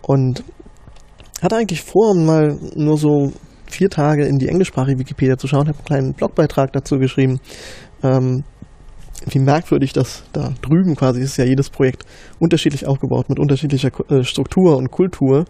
[0.02, 0.44] und
[1.42, 3.32] hatte eigentlich vor, mal nur so
[3.66, 7.40] vier Tage in die englischsprachige Wikipedia zu schauen, habe einen kleinen Blogbeitrag dazu geschrieben.
[8.02, 8.44] Ähm,
[9.26, 12.04] wie merkwürdig das da drüben quasi ist ja jedes Projekt
[12.38, 15.44] unterschiedlich aufgebaut mit unterschiedlicher äh, Struktur und Kultur.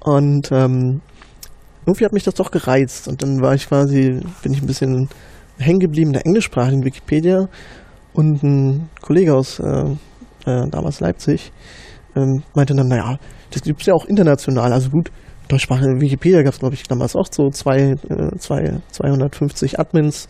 [0.00, 1.00] Und ähm,
[1.86, 3.08] irgendwie hat mich das doch gereizt.
[3.08, 5.08] Und dann war ich quasi, bin ich ein bisschen
[5.58, 7.48] hängen geblieben in der englischsprachigen Wikipedia.
[8.12, 9.96] Und ein Kollege aus äh,
[10.46, 11.52] äh, damals Leipzig
[12.16, 13.18] ähm, meinte dann, naja,
[13.50, 14.72] das gibt es ja auch international.
[14.72, 15.10] Also gut,
[15.48, 20.28] deutschsprachige Wikipedia gab es, glaube ich, damals auch so zwei, äh, zwei, 250 Admins.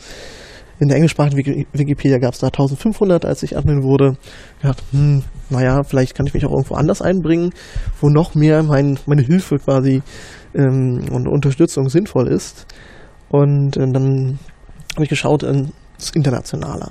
[0.81, 4.17] In der englischsprachigen Wiki- Wikipedia gab es da 1500, als ich Admin wurde.
[4.59, 7.51] Ich dachte, hm, naja, vielleicht kann ich mich auch irgendwo anders einbringen,
[8.01, 10.03] wo noch mehr mein, meine Hilfe quasi
[10.55, 12.67] ähm, und Unterstützung sinnvoll ist.
[13.29, 14.39] Und äh, dann
[14.95, 16.89] habe ich geschaut ins Internationale.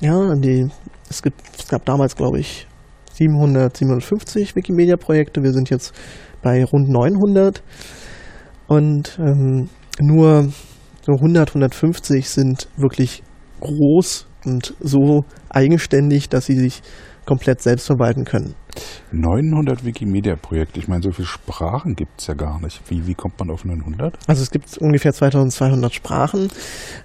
[0.00, 0.68] Ja, die,
[1.08, 2.66] es, gibt, es gab damals, glaube ich,
[3.14, 5.42] 700, 750 Wikimedia-Projekte.
[5.42, 5.94] Wir sind jetzt
[6.42, 7.62] bei rund 900.
[8.66, 10.52] Und ähm, nur
[11.06, 13.22] so 100, 150 sind wirklich
[13.60, 16.82] groß und so eigenständig, dass sie sich
[17.26, 18.54] komplett selbst verwalten können.
[19.12, 20.78] 900 Wikimedia-Projekte.
[20.80, 22.82] Ich meine, so viele Sprachen gibt es ja gar nicht.
[22.90, 24.14] Wie, wie kommt man auf 900?
[24.26, 26.48] Also es gibt ungefähr 2200 Sprachen,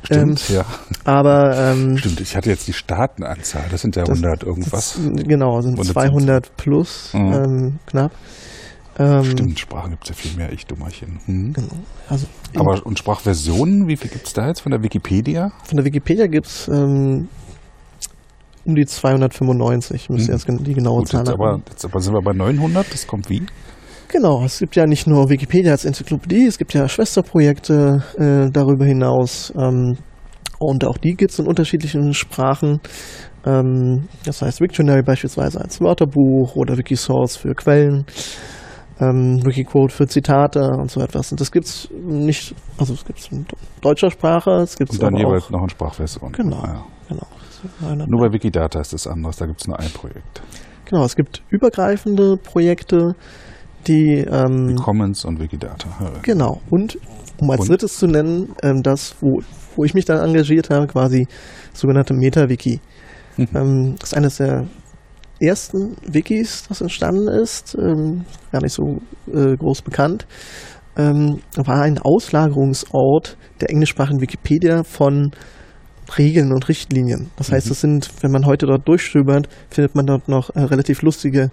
[0.03, 0.65] Stimmt, ja.
[1.05, 3.65] aber ähm, Stimmt, ich hatte jetzt die Staatenanzahl.
[3.71, 4.97] Das sind ja 100 irgendwas.
[4.97, 5.93] Das, genau, sind 110.
[5.93, 7.33] 200 plus, Mhm.
[7.33, 8.11] ähm, knapp.
[8.99, 10.51] Ähm, Stimmt, Sprachen gibt es ja viel mehr.
[10.51, 11.19] Ich Dummerchen.
[11.25, 11.53] Hm.
[11.53, 11.69] Genau.
[12.09, 15.51] Also in- Aber und Sprachversionen, wie viel gibt es da jetzt von der Wikipedia?
[15.63, 17.29] von der Wikipedia gibt es ähm,
[18.65, 20.37] um die 295, müsste Mhm.
[20.37, 22.91] jetzt die genaue Gut, Zahl jetzt aber, jetzt aber sind wir bei 900.
[22.93, 23.43] Das kommt wie?
[24.09, 28.85] Genau, es gibt ja nicht nur Wikipedia als Enzyklopädie, es gibt ja Schwesterprojekte äh, darüber
[28.85, 29.53] hinaus.
[29.57, 29.97] Ähm,
[30.59, 32.81] und auch die gibt es in unterschiedlichen Sprachen.
[33.45, 38.05] Ähm, das heißt Wiktionary beispielsweise als Wörterbuch oder Wikisource für Quellen,
[38.99, 41.31] ähm, Wikiquote für Zitate und so etwas.
[41.31, 43.45] Und das gibt's nicht, also es gibt es in
[43.81, 46.31] deutscher Sprache, es gibt es Und dann jeweils auch, noch eine Sprachversion.
[46.33, 46.63] Genau.
[46.63, 46.85] Ja.
[47.07, 48.05] genau.
[48.07, 49.37] Nur bei Wikidata ist das anders.
[49.37, 50.41] Da gibt es nur ein Projekt.
[50.85, 53.15] Genau, es gibt übergreifende Projekte,
[53.87, 55.89] die Die ähm, Commons und Wikidata.
[56.23, 56.61] Genau.
[56.69, 56.97] Und
[57.39, 57.69] um als Und?
[57.69, 59.41] drittes zu nennen, ähm, das, wo,
[59.75, 61.27] wo ich mich dann engagiert habe, quasi
[61.73, 62.81] sogenannte Meta-Wiki.
[63.37, 63.47] Mhm.
[63.55, 64.65] Ähm, das ist eines der
[65.39, 69.01] ersten Wikis, das entstanden ist, ähm, gar nicht so
[69.33, 70.25] äh, groß bekannt,
[70.97, 75.31] ähm, war ein Auslagerungsort der englischsprachigen Wikipedia von
[76.17, 77.29] Regeln und Richtlinien.
[77.37, 81.01] Das heißt, es sind, wenn man heute dort durchstöbert, findet man dort noch äh, relativ
[81.01, 81.51] lustige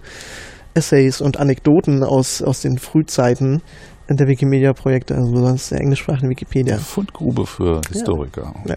[0.73, 3.61] Essays und Anekdoten aus, aus den Frühzeiten
[4.09, 6.77] der Wikimedia-Projekte, also besonders der englischsprachigen Wikipedia.
[6.77, 8.53] Fundgrube für Historiker.
[8.65, 8.75] Ja.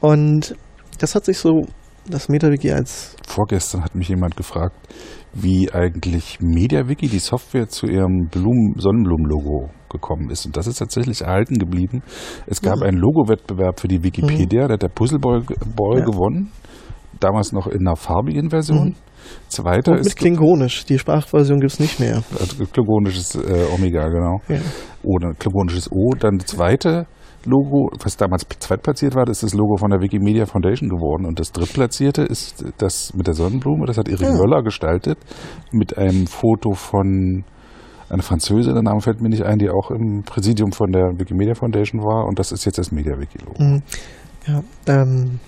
[0.00, 0.54] Und
[0.98, 1.66] das hat sich so,
[2.08, 4.76] das MetaWiki als Vorgestern hat mich jemand gefragt,
[5.32, 10.44] wie eigentlich MediaWiki, die Software, zu ihrem Blumen Sonnenblumen-Logo gekommen ist.
[10.44, 12.02] Und das ist tatsächlich erhalten geblieben.
[12.46, 12.86] Es gab Ja.
[12.86, 15.40] einen Logo-Wettbewerb für die Wikipedia, da hat der Puzzleboy
[15.74, 16.04] Boy Ja.
[16.04, 16.50] gewonnen.
[17.20, 18.88] Damals noch in einer farbigen Version.
[18.88, 18.94] Mhm.
[19.48, 20.84] Zweiter und mit ist Klingonisch.
[20.84, 22.22] Die Sprachversion gibt es nicht mehr.
[22.38, 24.40] also klingonisches äh, Omega, genau.
[24.48, 24.58] Ja.
[25.02, 26.10] Oder klingonisches O.
[26.18, 27.06] Dann das zweite
[27.44, 31.26] Logo, was damals zweitplatziert war, das ist das Logo von der Wikimedia Foundation geworden.
[31.26, 34.32] Und das drittplatzierte ist das mit der Sonnenblume, das hat Erik Ja.
[34.32, 35.18] Möller gestaltet,
[35.70, 37.44] mit einem Foto von
[38.08, 41.54] einer Französin, der Name fällt mir nicht ein, die auch im Präsidium von der Wikimedia
[41.54, 42.26] Foundation war.
[42.26, 43.62] Und das ist jetzt das MediaWiki-Logo.
[43.62, 43.82] Mhm.
[44.46, 45.40] Ja, ähm,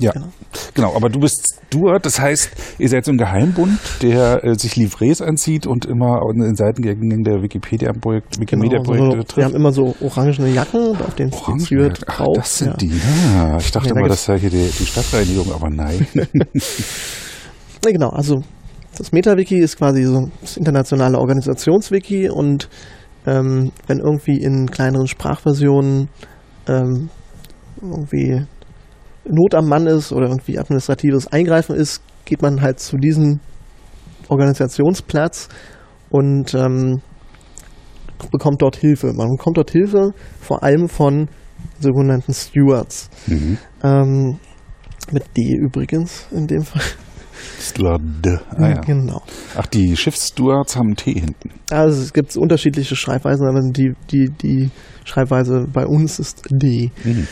[0.00, 0.26] Ja, Genau.
[0.74, 0.94] genau.
[0.96, 5.20] Aber du bist Stuart, das heißt, ihr seid so ein Geheimbund, der äh, sich Livrees
[5.20, 9.54] anzieht und immer in den Seitengängen der Wikipedia-Projekt, Wikimedia-Projekte genau, so, wir haben trifft.
[9.54, 12.36] immer so orangene Jacken, auf denen steht Orange, Stuart Ach, drauf.
[12.36, 12.76] das sind ja.
[12.76, 12.92] die.
[13.34, 16.06] Ja, ich dachte Ja, da mal, das sei hier die, die Stadtreinigung, aber nein.
[17.84, 18.42] Ja, genau, also
[18.96, 22.68] das MetaWiki ist quasi so das internationale Organisationswiki und
[23.26, 26.08] ähm, wenn irgendwie in kleineren Sprachversionen
[26.66, 27.08] ähm,
[27.80, 28.44] irgendwie
[29.28, 33.40] Not am Mann ist oder irgendwie administratives Eingreifen ist, geht man halt zu diesem
[34.28, 35.48] Organisationsplatz
[36.10, 37.00] und ähm,
[38.30, 39.12] bekommt dort Hilfe.
[39.12, 41.28] Man bekommt dort Hilfe vor allem von
[41.80, 43.10] sogenannten Stewards.
[43.26, 43.58] mhm.
[43.82, 44.38] Ähm,
[45.10, 46.82] mit D übrigens in dem Fall.
[47.60, 48.00] Stuart.
[48.50, 48.80] Ah, ja.
[48.80, 49.22] Genau.
[49.56, 51.50] Ach, die Schiffsstewards haben T hinten.
[51.70, 54.70] Also es gibt unterschiedliche Schreibweisen, aber die, die, die
[55.04, 56.90] Schreibweise bei uns ist D.
[57.04, 57.26] Mhm.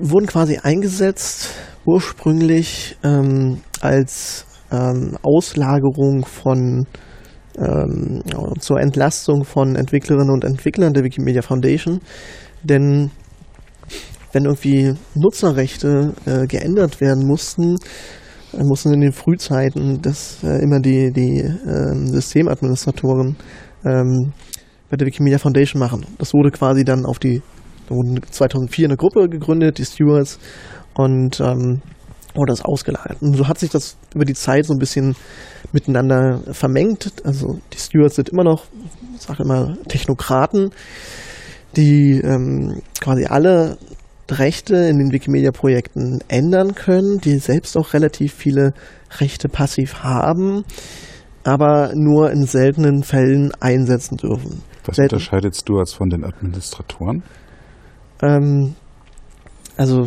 [0.00, 1.50] Wurden quasi eingesetzt
[1.84, 6.86] ursprünglich ähm, als ähm, Auslagerung von
[7.58, 8.22] ähm,
[8.58, 12.00] zur Entlastung von Entwicklerinnen und Entwicklern der Wikimedia Foundation.
[12.62, 13.10] Denn
[14.32, 17.76] wenn irgendwie Nutzerrechte äh, geändert werden mussten,
[18.52, 23.36] äh, mussten in den Frühzeiten das äh, immer die, die ähm, Systemadministratoren
[23.84, 24.32] ähm,
[24.88, 26.06] bei der Wikimedia Foundation machen.
[26.18, 27.42] Das wurde quasi dann auf die
[27.90, 30.38] wurden 2004 eine Gruppe gegründet, die Stewards,
[30.94, 31.82] und ähm,
[32.34, 33.20] wurde das ausgelagert.
[33.20, 35.16] Und so hat sich das über die Zeit so ein bisschen
[35.72, 37.12] miteinander vermengt.
[37.24, 38.64] Also die Stewards sind immer noch,
[39.16, 40.70] ich sage immer, Technokraten,
[41.76, 43.78] die ähm, quasi alle
[44.30, 48.74] Rechte in den Wikimedia-Projekten ändern können, die selbst auch relativ viele
[49.18, 50.64] Rechte passiv haben,
[51.42, 54.62] aber nur in seltenen Fällen einsetzen dürfen.
[54.84, 55.16] Was Selten.
[55.16, 57.22] unterscheidet Stewards von den Administratoren?
[58.22, 58.74] Ähm,
[59.76, 60.06] also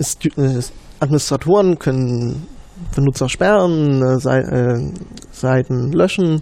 [0.00, 0.60] Stu- äh,
[1.00, 2.46] Administratoren können
[2.94, 4.92] Benutzer sperren, äh, Sei äh,
[5.32, 6.40] Seiten löschen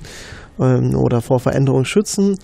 [0.59, 2.39] ähm, oder vor Veränderungen schützen.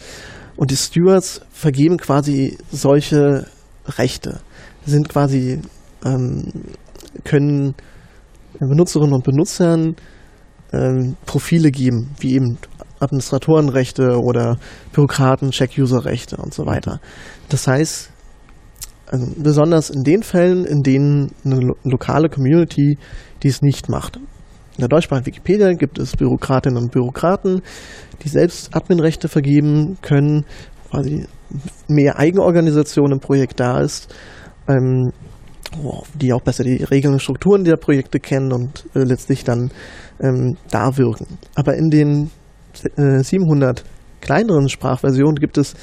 [0.56, 3.46] Und die Stewards vergeben quasi solche
[3.86, 4.40] Rechte.
[4.86, 5.60] Sind quasi,
[6.04, 6.44] ähm,
[7.24, 7.74] können
[8.60, 9.96] Benutzerinnen und Benutzern
[10.72, 12.58] ähm, Profile geben, wie eben
[13.00, 14.58] Administratorenrechte oder
[14.92, 17.00] Bürokraten, Check-User-Rechte und so weiter.
[17.48, 18.10] Das heißt,
[19.06, 22.98] also besonders in den Fällen, in denen eine lo lokale Community
[23.42, 24.16] dies nicht macht.
[24.16, 27.62] In der deutschsprachigen Wikipedia gibt es Bürokratinnen und Bürokraten,
[28.22, 30.44] die selbst Adminrechte vergeben können,
[30.90, 31.26] quasi
[31.86, 34.12] mehr Eigenorganisation im Projekt da ist,
[34.66, 35.12] ähm,
[36.14, 39.70] die auch besser die Regeln und Strukturen der Projekte kennen und äh, letztlich dann
[40.20, 41.38] ähm, da wirken.
[41.54, 42.30] Aber in den
[42.96, 43.84] äh, 700
[44.20, 45.74] kleineren Sprachversionen gibt es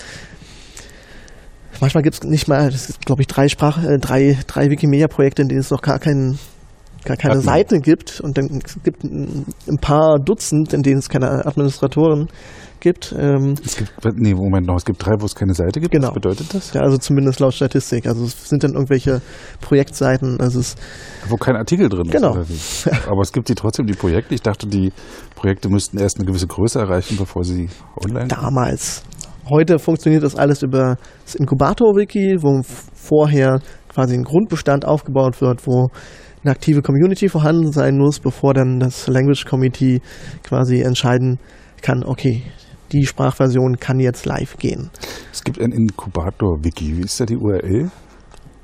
[1.82, 5.42] manchmal gibt es nicht mal, das ist glaube ich drei Sprach, äh, drei, drei Wikimedia-Projekte,
[5.42, 6.40] in denen es noch gar keinen
[7.04, 7.46] gar keine Admin.
[7.46, 12.28] Seite gibt und dann es gibt ein, ein paar Dutzend, in denen es keine Administratoren
[12.80, 13.16] gibt.
[13.18, 15.92] Ähm, Es gibt, nee, Moment noch, es gibt drei, wo es keine Seite gibt.
[15.92, 16.08] Genau.
[16.08, 16.74] Was bedeutet das?
[16.74, 18.08] ja, also zumindest laut Statistik.
[18.08, 19.22] Also es sind dann irgendwelche
[19.62, 20.40] Projektseiten.
[20.42, 20.76] Also es
[21.30, 22.12] Wo kein Artikel drin ist.
[22.12, 22.32] Genau.
[22.32, 22.60] Oder wie?
[23.08, 24.34] Aber es gibt die trotzdem, die Projekte.
[24.36, 24.92] Ich dachte, die
[25.36, 27.70] Projekte müssten erst eine gewisse Größe erreichen, bevor sie
[28.04, 29.04] online damals.
[29.50, 35.90] Heute funktioniert das alles über das Inkubator-Wiki, wo vorher quasi ein Grundbestand aufgebaut wird, wo
[36.44, 40.02] eine aktive Community vorhanden sein muss, bevor dann das Language Committee
[40.44, 41.40] quasi entscheiden
[41.82, 42.44] kann, okay,
[42.92, 44.90] die Sprachversion kann jetzt live gehen.
[45.32, 46.98] Es gibt ein Inkubator-Wiki.
[46.98, 47.92] Wie ist da die URL?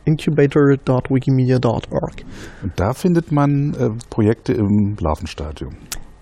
[0.05, 2.23] Incubator.wikimedia.org.
[2.63, 5.75] Und da findet man äh, Projekte im Larvenstadium.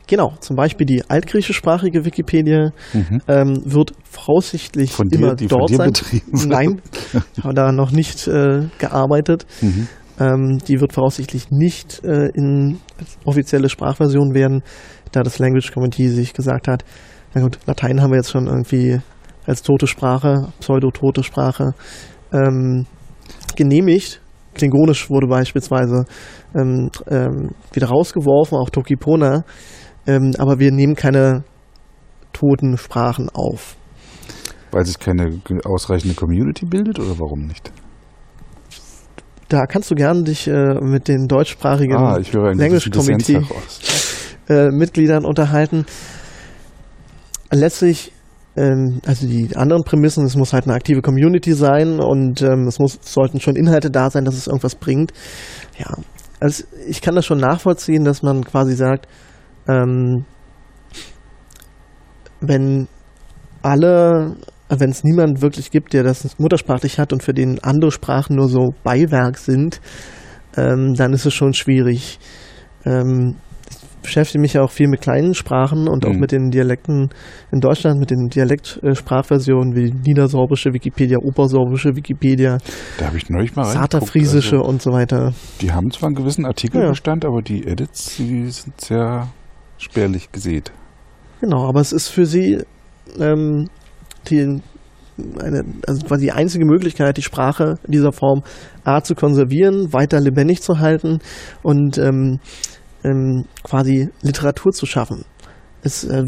[0.07, 2.71] Genau, zum Beispiel die altgriechischsprachige Wikipedia
[3.27, 5.91] ähm, wird voraussichtlich Von dir- immer die von dort dir sein.
[5.93, 6.47] betrieben.
[6.47, 6.81] Nein,
[7.37, 9.45] ich habe da noch nicht äh, gearbeitet.
[9.61, 9.87] Mhm.
[10.19, 12.79] Ähm, die wird voraussichtlich nicht äh, in
[13.25, 14.63] offizielle Sprachversion werden,
[15.11, 16.85] da das Language Committee sich gesagt hat,
[17.33, 18.99] na gut, Latein haben wir jetzt schon irgendwie
[19.45, 21.73] als tote Sprache, pseudo-tote Sprache
[22.31, 22.85] ähm,
[23.57, 24.21] genehmigt.
[24.53, 26.05] Klingonisch wurde beispielsweise
[26.55, 29.43] ähm, ähm, wieder rausgeworfen, auch Tokipona.
[30.07, 31.43] Ähm, aber wir nehmen keine
[32.33, 33.75] toten Sprachen auf.
[34.71, 37.71] Weil sich keine ausreichende Community bildet oder warum nicht?
[39.47, 43.41] Da kannst du gern dich äh, mit den deutschsprachigen Ah, Language Committee
[44.49, 45.85] äh, Mitgliedern unterhalten.
[47.51, 48.11] Letztlich,
[48.55, 52.79] ähm, also die anderen Prämissen, es muss halt eine aktive Community sein und ähm, es
[52.79, 55.13] muss, sollten schon Inhalte da sein, dass es irgendwas bringt.
[55.77, 55.95] Ja,
[56.39, 59.07] also ich kann das schon nachvollziehen, dass man quasi sagt,
[59.67, 60.25] ähm,
[62.41, 62.87] wenn
[63.61, 64.35] alle,
[64.69, 68.47] wenn es niemand wirklich gibt, der das muttersprachlich hat und für den andere Sprachen nur
[68.49, 69.81] so Beiwerk sind,
[70.57, 72.19] ähm, dann ist es schon schwierig.
[72.85, 73.35] Ähm,
[73.69, 73.77] ich
[74.11, 76.19] beschäftige mich ja auch viel mit kleinen Sprachen und auch Mhm.
[76.19, 77.09] mit den Dialekten
[77.51, 82.59] in Deutschland, mit den Dialektsprachversionen wie niedersorbische Wikipedia, obersorbische Wikipedia,
[82.99, 85.33] Da habe ich neulich mal saterfriesische Also, und so weiter.
[85.61, 87.31] die haben zwar einen gewissen Artikelbestand, Ja.
[87.31, 89.27] aber die Edits, die sind sehr
[89.77, 90.71] spärlich gesät.
[91.41, 92.63] Genau, aber es ist für sie
[93.19, 93.69] ähm,
[94.27, 94.61] die,
[95.39, 98.43] eine, also quasi die einzige Möglichkeit, die Sprache in dieser Form
[98.83, 101.19] A zu konservieren, weiter lebendig zu halten
[101.61, 102.39] und ähm,
[103.03, 105.25] ähm, quasi Literatur zu schaffen.
[105.83, 106.23] Es, äh,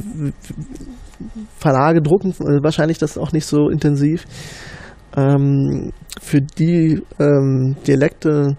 [1.58, 4.26] Verlage drucken äh, wahrscheinlich das auch nicht so intensiv.
[5.16, 8.56] Ähm, für die ähm, Dialekte,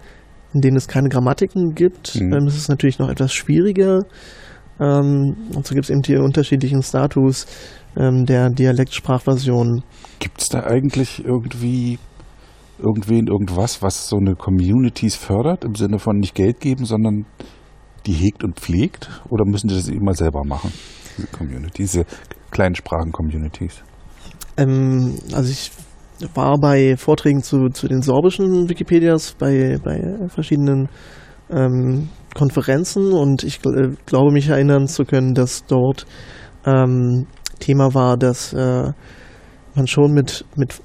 [0.53, 2.33] in denen es keine Grammatiken gibt, Mhm.
[2.33, 4.01] ähm, ist es natürlich noch etwas schwieriger.
[4.79, 7.45] Ähm, und so gibt es eben die unterschiedlichen Status
[7.97, 9.83] ähm, der Dialektsprachversion.
[10.19, 11.99] Gibt es da eigentlich irgendwie
[12.77, 17.25] irgendwen, irgendwas, was so eine Communities fördert, im Sinne von nicht Geld geben, sondern
[18.05, 19.09] die hegt und pflegt?
[19.29, 20.71] Oder müssen die das immer selber machen?
[21.17, 22.05] Diese Community, diese
[22.51, 23.83] kleinen Sprachen-Communities.
[24.57, 25.71] Ähm, also ich
[26.33, 30.89] war bei Vorträgen zu, zu den sorbischen Wikipedias, bei, bei verschiedenen
[31.49, 36.05] ähm, Konferenzen und ich gl- äh, glaube mich erinnern zu können, dass dort
[36.65, 37.25] ähm,
[37.59, 38.91] Thema war, dass äh,
[39.75, 40.79] man schon mit, mit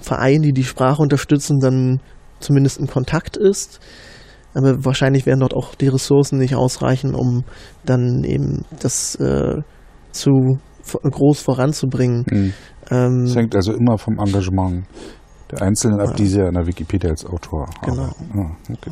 [0.00, 2.00] Vereinen, die die Sprache unterstützen, dann
[2.40, 3.80] zumindest in Kontakt ist.
[4.54, 7.44] Aber wahrscheinlich werden dort auch die Ressourcen nicht ausreichen, um
[7.84, 9.62] dann eben das äh,
[10.12, 10.58] zu
[11.02, 12.24] groß voranzubringen.
[12.28, 12.52] Hm.
[12.90, 14.86] Ähm, Das hängt also immer vom Engagement
[15.50, 16.14] der Einzelnen ab, Ja.
[16.14, 18.02] die sie an der Wikipedia als Autor Genau.
[18.04, 18.30] arbeiten.
[18.40, 18.90] Ah, okay.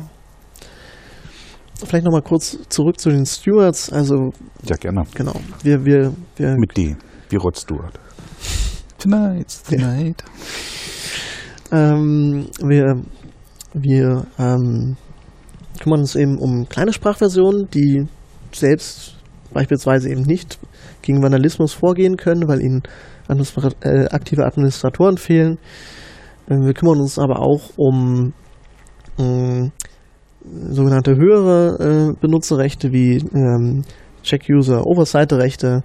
[1.85, 3.91] Vielleicht nochmal kurz zurück zu den Stewards.
[3.91, 4.31] Also,
[4.63, 5.03] Ja, gerne.
[5.13, 6.95] genau, wir, wir, wir Mit D,
[7.29, 7.99] wie Rod Stewart.
[8.97, 10.23] Tonight, tonight.
[11.71, 13.03] Ähm, wir
[13.73, 14.95] wir ähm,
[15.79, 18.07] kümmern uns eben um kleine Sprachversionen, die
[18.51, 19.15] selbst
[19.53, 20.57] beispielsweise eben nicht
[21.01, 22.83] gegen Vandalismus vorgehen können, weil ihnen
[23.27, 25.59] administra äh, aktive Administratoren fehlen.
[26.49, 28.33] Ähm, wir kümmern uns aber auch um
[29.19, 29.71] ähm,
[30.69, 33.83] sogenannte höhere äh, Benutzerrechte wie ähm,
[34.23, 35.83] Check-User-Oversight-Rechte,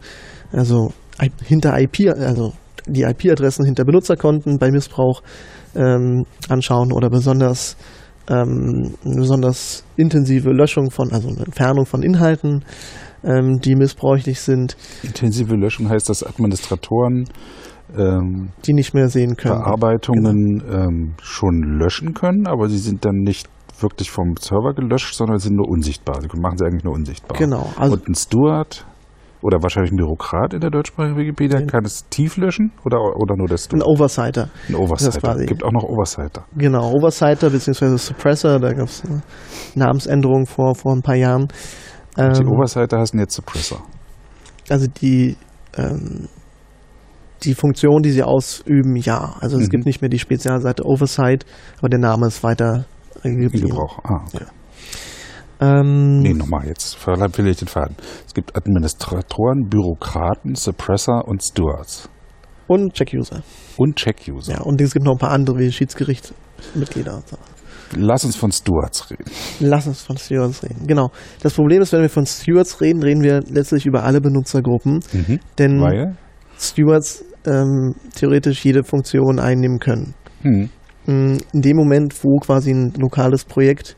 [0.52, 2.52] also I hinter IP, also
[2.86, 5.22] die IP-Adressen hinter Benutzerkonten bei Missbrauch
[5.74, 7.76] ähm, anschauen oder besonders
[8.28, 12.64] ähm, besonders intensive Löschung von, also Entfernung von Inhalten,
[13.24, 17.24] ähm, die missbräuchlich sind, Intensive Löschung heißt, dass Administratoren
[17.96, 19.58] ähm, die nicht mehr sehen können.
[19.58, 23.48] Bearbeitungen ähm, schon löschen können, aber sie sind dann nicht
[23.82, 26.20] wirklich vom Server gelöscht, sondern sind nur unsichtbar.
[26.20, 27.36] Sie machen sie eigentlich nur unsichtbar.
[27.38, 28.86] Genau, also Und ein Steward
[29.42, 33.48] oder wahrscheinlich ein Bürokrat in der deutschsprachigen Wikipedia kann es tief löschen oder, oder nur
[33.48, 33.86] der ein Steward?
[33.88, 34.48] Oversighter.
[34.68, 35.20] Ein Oversighter.
[35.20, 36.44] quasi- gibt auch noch Oversighter.
[36.56, 37.96] Genau, Oversighter bzw.
[37.96, 39.22] Suppressor, da gab es eine
[39.74, 41.48] Namensänderung vor, vor ein paar Jahren.
[42.16, 43.82] Und die Ähm, Oversighter heißen jetzt Suppressor.
[44.70, 45.36] also die,
[45.76, 46.28] ähm,
[47.42, 49.34] die Funktion, die sie ausüben, ja.
[49.40, 49.70] Also es Mhm.
[49.70, 51.44] gibt nicht mehr die Spezialseite Oversight,
[51.78, 52.84] aber der Name ist weiter
[53.22, 53.68] geblieben.
[53.68, 53.98] Gebrauch.
[54.04, 54.44] Ah, okay.
[55.60, 57.96] Ähm, Nee, nochmal, jetzt verliere ich den Faden.
[58.26, 62.08] Es gibt Administratoren, Bürokraten, Suppressor und Stewards.
[62.66, 63.42] Und Check-User.
[63.76, 64.54] Und Check-User.
[64.54, 67.22] Ja, und es gibt noch ein paar andere wie Schiedsgerichtsmitglieder.
[67.94, 69.24] Lass uns von Stewards reden.
[69.60, 70.86] Lass uns von Stewards reden.
[70.86, 71.10] Genau.
[71.42, 75.38] Das Problem ist, wenn wir von Stewards reden, reden wir letztlich über alle Benutzergruppen, Mhm.
[75.58, 76.16] denn Weil?
[76.58, 80.14] Stewards ähm, theoretisch jede Funktion einnehmen können.
[80.42, 80.70] Hm.
[81.06, 83.96] Mm, In dem Moment, wo quasi ein lokales Projekt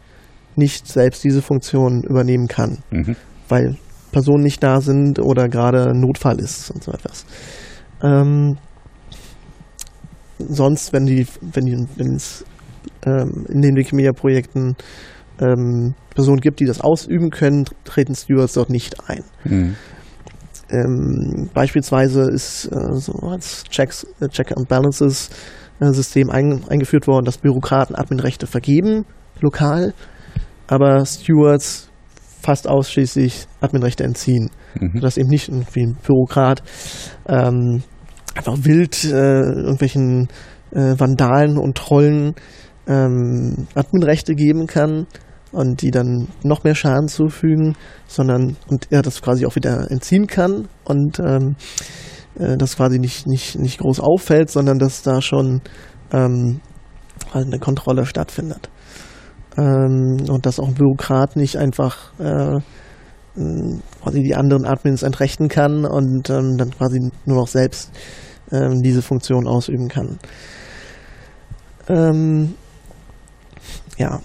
[0.56, 3.16] nicht selbst diese Funktion übernehmen kann, Mhm.
[3.48, 3.76] weil
[4.12, 7.26] Personen nicht da sind oder gerade ein Notfall ist und so etwas.
[8.02, 8.56] Ähm,
[10.38, 12.44] sonst, wenn die, wenn die, wenn es
[13.04, 14.76] ähm, in den Wikimedia-Projekten
[15.40, 19.24] ähm, Personen gibt, die das ausüben können, treten Stewards dort nicht ein.
[19.44, 19.76] Mhm.
[20.70, 25.30] Ähm, beispielsweise ist äh, so als Checks, äh, Check and Balances
[25.80, 29.04] System ein, eingeführt worden, dass Bürokraten Adminrechte vergeben,
[29.40, 29.92] lokal,
[30.66, 31.90] aber Stewards
[32.40, 34.50] fast ausschließlich Adminrechte entziehen.
[34.78, 34.92] Mhm.
[34.94, 36.62] Sodass eben nicht irgendwie ein Bürokrat
[37.26, 37.82] ähm,
[38.34, 40.28] einfach wild äh, irgendwelchen
[40.72, 42.34] äh, Vandalen und Trollen
[42.86, 45.06] ähm, Adminrechte geben kann
[45.52, 50.26] und die dann noch mehr Schaden zufügen, sondern und er das quasi auch wieder entziehen
[50.26, 51.56] kann und ähm,
[52.38, 55.60] äh, das quasi nicht, nicht, nicht groß auffällt, sondern dass da schon
[56.12, 56.60] ähm,
[57.32, 58.70] halt eine Kontrolle stattfindet.
[59.56, 62.60] Ähm, und dass auch ein Bürokrat nicht einfach äh,
[64.02, 67.90] quasi die anderen Admins entrechten kann und ähm, dann quasi nur noch selbst
[68.52, 70.18] ähm, diese Funktion ausüben kann.
[71.88, 72.54] Ähm,
[73.98, 74.20] ja.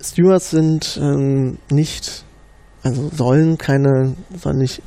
[0.00, 2.24] Stewards sind ähm, nicht,
[2.82, 4.82] also sollen keine, sollen nicht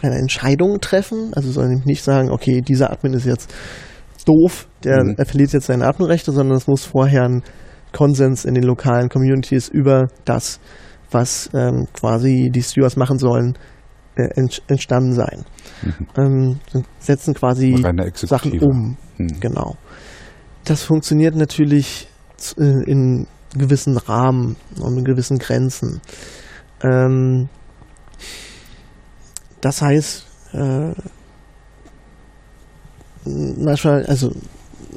[0.00, 3.52] keine Entscheidungen treffen, also sollen nicht sagen, okay, dieser Admin ist jetzt
[4.26, 5.14] doof, der Mhm.
[5.16, 7.42] er verliert jetzt seine Adminrechte, sondern es muss vorher ein
[7.92, 10.60] Konsens in den lokalen Communities über das,
[11.10, 13.58] was ähm, quasi die Stewards machen sollen,
[14.16, 15.44] äh, ent entstanden sein.
[16.16, 16.60] Ähm,
[16.98, 17.74] setzen quasi
[18.14, 18.96] Sachen um.
[19.18, 19.40] Mhm.
[19.40, 19.76] Genau.
[20.64, 22.08] Das funktioniert natürlich
[22.58, 23.26] äh, in
[23.56, 26.00] gewissen Rahmen und in gewissen Grenzen.
[26.82, 27.48] Ähm,
[29.60, 30.92] das heißt, äh,
[33.24, 34.32] manchmal, also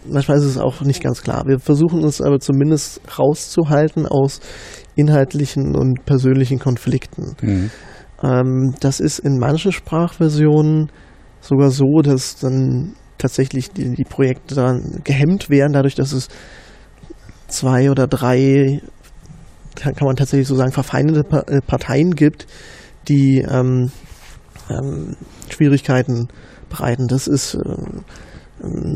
[0.09, 1.43] manchmal ist es auch nicht ganz klar.
[1.45, 4.39] Wir versuchen uns aber zumindest rauszuhalten aus
[4.95, 7.35] inhaltlichen und persönlichen Konflikten.
[7.41, 7.71] Mhm.
[8.21, 10.91] Ähm, das ist in manchen Sprachversionen
[11.41, 16.29] sogar so, dass dann tatsächlich die, die Projekte dann gehemmt werden, dadurch, dass es
[17.47, 18.81] zwei oder drei,
[19.75, 22.47] kann kann man tatsächlich so sagen, verfeindete Pa- äh, Parteien gibt,
[23.07, 23.91] die ähm,
[24.73, 25.15] ähm,
[25.49, 26.27] Schwierigkeiten
[26.69, 27.07] bereiten.
[27.07, 28.03] Das ist ähm,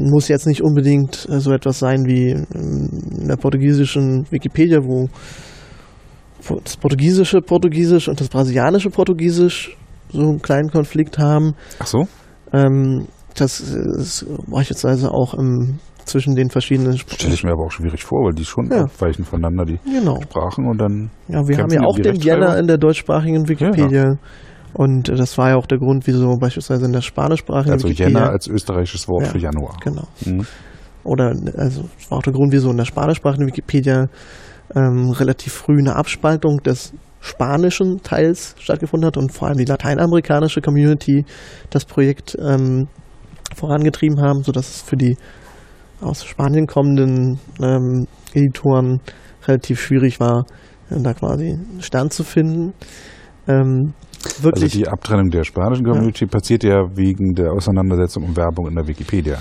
[0.09, 2.89] muss jetzt nicht unbedingt äh, so etwas sein wie ähm,
[3.21, 5.09] in der portugiesischen Wikipedia, wo
[6.63, 9.75] das portugiesische Portugiesisch und das brasilianische Portugiesisch
[10.11, 11.55] so einen kleinen Konflikt haben.
[11.79, 12.07] Ach so?
[12.53, 18.03] Ähm, das ist beispielsweise auch im, zwischen den verschiedenen Stelle ich mir aber auch schwierig
[18.03, 18.83] vor, weil die schon Ja.
[18.83, 20.21] abweichen voneinander, die Genau.
[20.21, 21.09] Sprachen und dann.
[21.27, 24.17] Ja, wir haben ja auch den Jänner in der deutschsprachigen Wikipedia.
[24.73, 28.19] Und das war ja auch der Grund, wieso beispielsweise in der spanischsprachigen Also Wikipedia.
[28.19, 29.29] Jänner als österreichisches Wort Ja.
[29.31, 29.77] für Januar.
[29.83, 30.07] Genau.
[30.25, 30.45] Mhm.
[31.03, 34.07] Oder also war auch der Grund, wieso in der spanischsprachigen Wikipedia
[34.75, 40.61] ähm, relativ früh eine Abspaltung des spanischen Teils stattgefunden hat und vor allem die lateinamerikanische
[40.61, 41.25] Community
[41.69, 42.87] das Projekt ähm,
[43.55, 45.17] vorangetrieben haben, sodass es für die
[46.01, 48.99] aus Spanien kommenden ähm, Editoren
[49.47, 50.45] relativ schwierig war,
[50.89, 52.73] da quasi einen Stand zu finden.
[53.47, 53.93] Ähm,
[54.23, 58.75] Also wirklich, die Abtrennung der spanischen Community passiert ja wegen der Auseinandersetzung um Werbung in
[58.75, 59.37] der Wikipedia.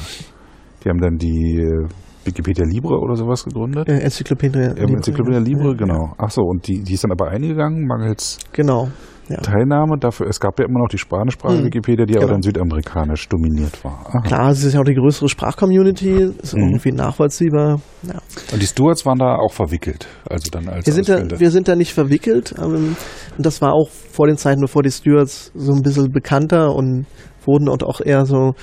[0.85, 1.89] Die haben dann die äh,
[2.25, 3.89] Wikipedia Libre oder sowas gegründet.
[3.89, 4.59] äh, Enzyklopädie.
[4.59, 6.13] Ja, Enzyklopädia Libre, Ja, genau.
[6.19, 8.89] Ach so, und die, die ist dann aber eingegangen, mangels Genau.
[9.29, 9.39] Ja.
[9.39, 9.99] Teilnahme.
[9.99, 11.67] Dafür, es gab ja immer noch die spanischsprachige Mhm.
[11.67, 12.33] Wikipedia, die aber Genau.
[12.35, 14.05] dann südamerikanisch dominiert war.
[14.09, 14.21] Aha.
[14.21, 16.63] Klar, es ist ja auch die größere Sprachcommunity, ist Mhm.
[16.63, 17.81] irgendwie nachvollziehbar.
[18.03, 18.19] Ja.
[18.53, 20.07] Und die Stewards waren da auch verwickelt.
[20.29, 22.55] Also dann als Wir, sind da, wir sind da nicht verwickelt.
[22.59, 22.97] Ähm,
[23.37, 27.07] und das war auch vor den Zeiten, bevor die Stewards so ein bisschen bekannter und
[27.45, 28.55] wurden und auch eher so,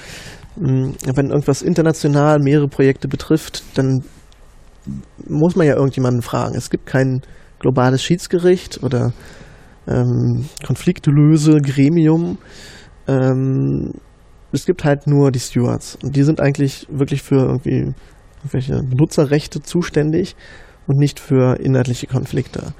[0.55, 4.03] mh, wenn irgendwas international mehrere Projekte betrifft, dann
[5.27, 6.55] muss man ja irgendjemanden fragen.
[6.55, 7.21] Es gibt kein
[7.59, 9.13] globales Schiedsgericht oder
[9.87, 12.37] ähm, Konfliktlöse-Gremium.
[13.07, 13.91] Ähm,
[14.51, 15.97] es gibt halt nur die Stewards.
[16.03, 17.93] Und die sind eigentlich wirklich für irgendwie
[18.37, 20.35] irgendwelche Benutzerrechte zuständig
[20.87, 22.73] und nicht für inhaltliche Konflikte.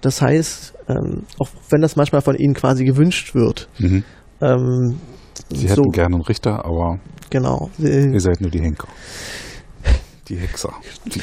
[0.00, 4.04] Das heißt, ähm, auch wenn das manchmal von ihnen quasi gewünscht wird, Mhm.
[4.40, 5.00] ähm,
[5.50, 6.98] Sie so, hätten gerne einen Richter, aber
[7.30, 8.88] genau, ihr sie, seid nur die Henker.
[10.28, 10.72] Die Hexer.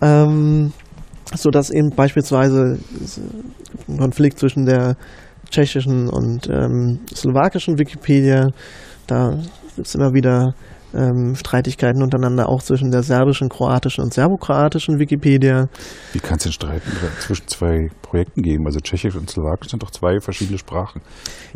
[0.00, 0.72] Ähm,
[1.34, 2.78] so dass eben beispielsweise
[3.88, 4.96] ein Konflikt zwischen der
[5.50, 8.48] tschechischen und ähm, slowakischen Wikipedia,
[9.06, 9.38] da
[9.76, 10.54] gibt es immer wieder
[10.94, 15.68] ähm, Streitigkeiten untereinander, auch zwischen der serbischen, kroatischen und serbokroatischen Wikipedia.
[16.12, 18.66] wie kann es denn Streiten zwischen zwei Projekten geben?
[18.66, 21.02] Also Tschechisch und Slowakisch sind doch zwei verschiedene Sprachen.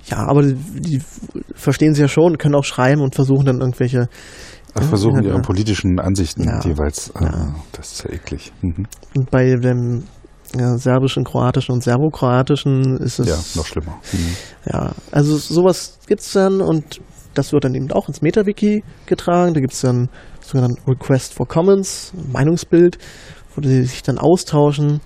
[0.07, 1.03] Ja, aber die, die
[1.55, 4.09] verstehen sie ja schon, können auch schreiben und versuchen dann irgendwelche
[4.81, 6.61] versuchen ihre politischen Ansichten Ja.
[6.65, 7.15] jeweils.
[7.15, 7.55] Ah, Ja.
[7.73, 8.53] Das ist ja eklig.
[8.63, 8.87] Mhm.
[9.17, 10.05] Und bei dem
[10.57, 13.29] ja, serbischen, kroatischen und serbokroatischen ist es.
[13.29, 13.99] Ja, noch schlimmer.
[14.13, 14.37] Mhm.
[14.71, 17.01] Ja, also sowas gibt's dann und
[17.35, 19.55] das wird dann eben auch ins MetaWiki getragen.
[19.55, 20.09] Da gibt's dann
[20.41, 22.99] sogenannten Request for Commons, ein Meinungsbild,
[23.55, 25.01] wo die sich dann austauschen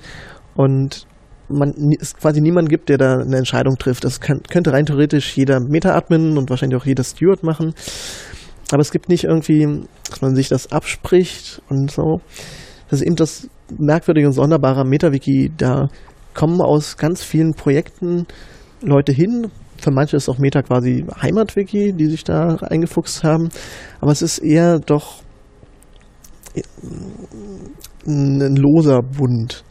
[0.54, 1.06] und
[1.48, 4.02] man es quasi niemand gibt, der da eine Entscheidung trifft.
[4.02, 7.74] Das kann, könnte rein theoretisch jeder Meta-Admin und wahrscheinlich auch jeder Steward machen.
[8.72, 12.20] Aber es gibt nicht irgendwie, dass man sich das abspricht und so.
[12.88, 13.48] Das ist eben das
[13.78, 15.52] merkwürdige und sonderbare MetaWiki.
[15.56, 15.88] Da
[16.34, 18.26] kommen aus ganz vielen Projekten
[18.82, 19.48] Leute hin.
[19.78, 23.50] Für manche ist auch Meta quasi Heimatwiki, die sich da eingefuchst haben.
[24.00, 25.22] Aber es ist eher doch
[28.06, 29.64] ein loser Bund.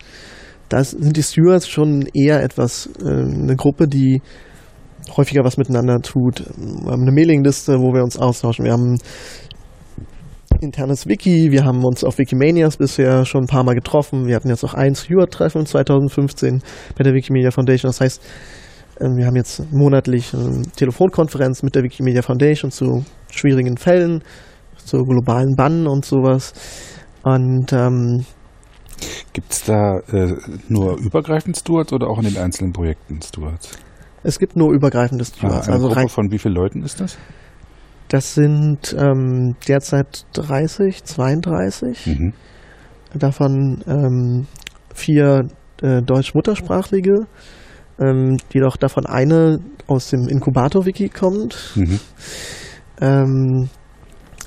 [0.69, 4.21] Da sind die Stewards schon eher etwas, äh, eine Gruppe, die
[5.15, 6.43] häufiger was miteinander tut.
[6.57, 8.65] Wir haben eine Mailingliste, wo wir uns austauschen.
[8.65, 8.97] Wir haben
[10.61, 14.27] internes Wiki, wir haben uns auf Wikimanias bisher schon ein paar Mal getroffen.
[14.27, 16.61] Wir hatten jetzt auch ein Steward-Treffen 2015
[16.97, 17.89] bei der Wikimedia Foundation.
[17.89, 18.21] Das heißt,
[18.99, 24.23] äh, wir haben jetzt monatlich eine Telefonkonferenz mit der Wikimedia Foundation zu schwierigen Fällen,
[24.77, 26.53] zu globalen Bannen und sowas.
[27.23, 28.25] Und ähm,
[29.33, 30.33] Gibt es da äh,
[30.69, 33.77] nur übergreifend Stewards oder auch in den einzelnen Projekten Stewards?
[34.25, 35.69] Es gibt nur übergreifende Stewards.
[35.69, 37.17] Ah, also Gruppe von wie vielen Leuten ist das?
[38.07, 42.07] Das sind ähm, derzeit 30, 32.
[42.07, 42.33] Mhm.
[43.13, 44.47] Davon ähm,
[44.93, 45.47] vier
[45.81, 47.27] äh, deutsch-muttersprachliche,
[47.99, 51.73] ähm, jedoch davon eine aus dem Inkubator-Wiki kommt.
[51.75, 51.99] Mhm.
[53.01, 53.69] Ähm,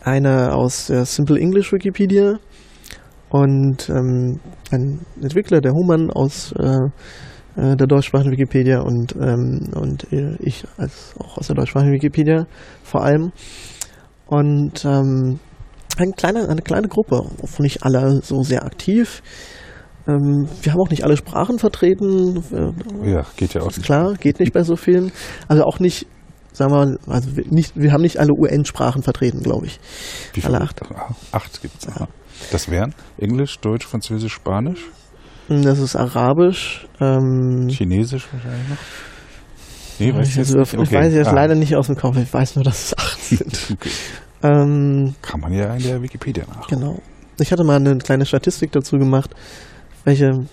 [0.02, 2.38] eine aus der Simple English Wikipedia
[3.28, 4.40] und ähm,
[4.72, 6.90] ein Entwickler, der Human aus äh,
[7.58, 12.46] äh, der deutschsprachigen Wikipedia und, ähm, und äh, ich als auch aus der deutschsprachigen Wikipedia
[12.84, 13.32] vor allem.
[14.26, 15.40] Und ähm,
[15.96, 17.22] eine, kleine, eine kleine Gruppe,
[17.58, 19.22] nicht alle so sehr aktiv.
[20.06, 22.44] Ähm, wir haben auch nicht alle Sprachen vertreten.
[23.02, 23.82] Ja, geht ja auch nicht.
[23.82, 25.10] Klar, geht nicht bei so vielen.
[25.48, 26.06] Also auch nicht
[26.52, 29.80] sagen wir mal, also nicht, wir haben nicht alle UN-Sprachen vertreten, glaube ich.
[30.34, 30.56] Wie viele?
[30.56, 30.80] Alle acht.
[31.32, 31.84] Acht gibt es.
[31.86, 32.08] Ja.
[32.52, 34.86] Das wären Englisch, Deutsch, Französisch, Spanisch?
[35.48, 36.86] Das ist Arabisch.
[37.00, 38.76] Ähm, Chinesisch wahrscheinlich noch?
[39.98, 40.74] Nee, weiß ich, jetzt nicht.
[40.74, 41.32] ich weiß jetzt ah.
[41.32, 42.16] leider nicht aus dem Kopf.
[42.18, 43.70] Ich weiß nur, dass es acht sind.
[43.72, 43.90] okay.
[44.42, 46.66] ähm, Kann man ja in der Wikipedia nach.
[46.68, 47.00] Genau.
[47.40, 49.34] Ich hatte mal eine kleine Statistik dazu gemacht,
[50.04, 50.46] welche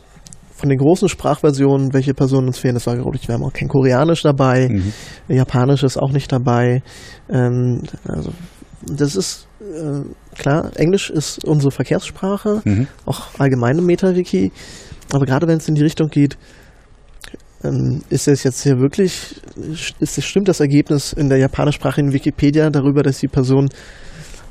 [0.55, 2.75] von den großen Sprachversionen, welche Personen uns fehlen.
[2.75, 4.93] Das war, glaube ich, wir haben auch kein Koreanisch dabei, mhm.
[5.27, 6.81] Japanisch ist auch nicht dabei.
[7.29, 8.31] Ähm, also
[8.81, 10.01] das ist äh,
[10.35, 12.87] klar, Englisch ist unsere Verkehrssprache, mhm.
[13.05, 14.51] auch allgemeine MetaWiki.
[15.13, 16.37] Aber gerade wenn es in die Richtung geht,
[17.63, 19.41] ähm, ist es jetzt hier wirklich,
[19.99, 23.69] ist es stimmt das Ergebnis in der japanischsprachigen Wikipedia darüber, dass die Person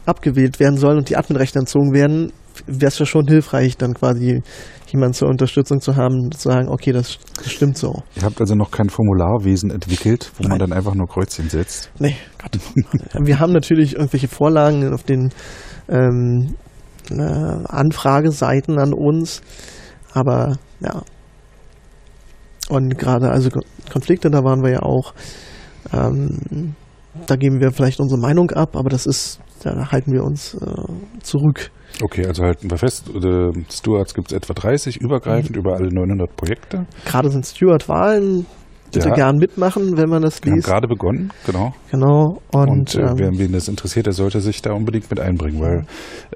[0.07, 2.33] abgewählt werden soll und die Adminrechte entzogen werden,
[2.67, 4.43] wäre es ja schon hilfreich, dann quasi
[4.89, 8.03] jemanden zur Unterstützung zu haben, zu sagen, okay, das, das stimmt so.
[8.17, 10.51] Ihr habt also noch kein Formularwesen entwickelt, wo Nein.
[10.51, 11.91] man dann einfach nur Kreuzchen setzt?
[11.99, 12.59] Nee, Gott.
[13.27, 15.31] Wir haben natürlich irgendwelche Vorlagen auf den
[15.89, 16.55] ähm,
[17.11, 19.43] äh, Anfrageseiten an uns,
[20.13, 21.03] aber ja.
[22.71, 23.51] Und gerade also
[23.93, 25.13] Konflikte, da waren wir ja auch,
[25.93, 26.75] ähm,
[27.27, 31.21] da geben wir vielleicht unsere Meinung ab, aber das ist, da halten wir uns äh,
[31.23, 31.71] zurück.
[32.03, 35.61] Okay, also halten wir fest, äh, Stewards gibt es etwa 30, übergreifend mhm.
[35.61, 36.87] über alle 900 Projekte.
[37.05, 38.47] Gerade sind Steward-Wahlen,
[38.95, 39.15] bitte ja.
[39.15, 40.45] gern mitmachen, wenn man das liest.
[40.45, 41.75] Wir haben gerade begonnen, genau.
[41.91, 42.41] Genau.
[42.53, 45.61] Und, und äh, ähm, wer, wen das interessiert, der sollte sich da unbedingt mit einbringen,
[45.61, 45.87] weil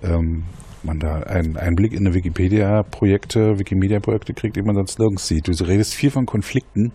[0.03, 0.45] ähm,
[0.85, 5.49] man da einen Einblick in eine Wikipedia-Projekte, Wikimedia-Projekte kriegt, die man sonst nirgends sieht.
[5.49, 6.93] Du redest viel von Konflikten.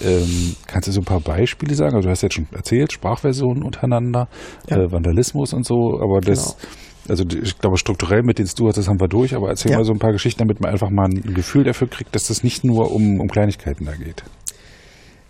[0.00, 1.94] Ähm, kannst du so ein paar Beispiele sagen?
[1.94, 4.28] Also du hast jetzt schon erzählt, Sprachversionen untereinander,
[4.68, 4.78] ja.
[4.78, 6.68] äh, Vandalismus und so, aber das genau
[7.08, 9.78] also ich glaube strukturell mit den Stewards, das haben wir durch, aber erzähl ja.
[9.78, 12.44] mal so ein paar Geschichten, damit man einfach mal ein Gefühl dafür kriegt, dass das
[12.44, 14.22] nicht nur um, um Kleinigkeiten da geht.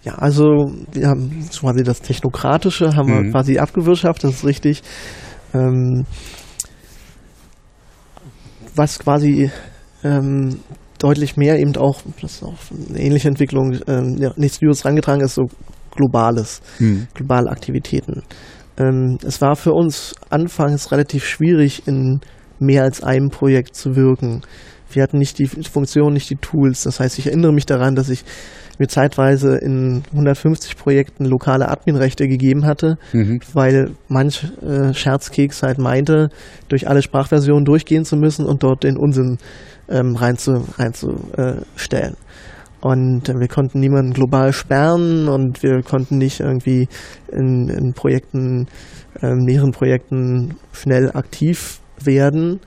[0.02, 3.24] Ja, also wir haben quasi das Technokratische haben mhm.
[3.24, 4.82] wir quasi abgewirtschaftet, das ist richtig.
[5.54, 6.04] Ähm,
[8.74, 9.50] was quasi
[10.02, 10.60] ähm,
[10.98, 12.56] deutlich mehr eben auch, das ist auch
[12.88, 15.46] eine ähnliche Entwicklung, ähm, ja, nicht Stewards rangetragen ist, so
[15.94, 17.06] globales, mhm.
[17.14, 18.22] globale Aktivitäten.
[18.78, 22.20] Ähm, es war für uns anfangs relativ schwierig, in
[22.58, 24.42] mehr als einem Projekt zu wirken.
[24.90, 26.84] Wir hatten nicht die Funktion, nicht die Tools.
[26.84, 28.24] Das heißt, ich erinnere mich daran, dass ich
[28.82, 33.38] mir zeitweise in 150 Projekten lokale Adminrechte gegeben hatte, mhm.
[33.52, 36.30] weil manch äh, Scherzkeks halt meinte,
[36.68, 39.38] durch alle Sprachversionen durchgehen zu müssen und dort den Unsinn
[39.88, 40.66] ähm, reinzustellen.
[40.78, 42.12] Rein zu, äh,
[42.80, 46.88] und wir konnten niemanden global sperren und wir konnten nicht irgendwie
[47.30, 48.66] in, in Projekten,
[49.22, 52.58] äh, mehreren Projekten schnell aktiv werden.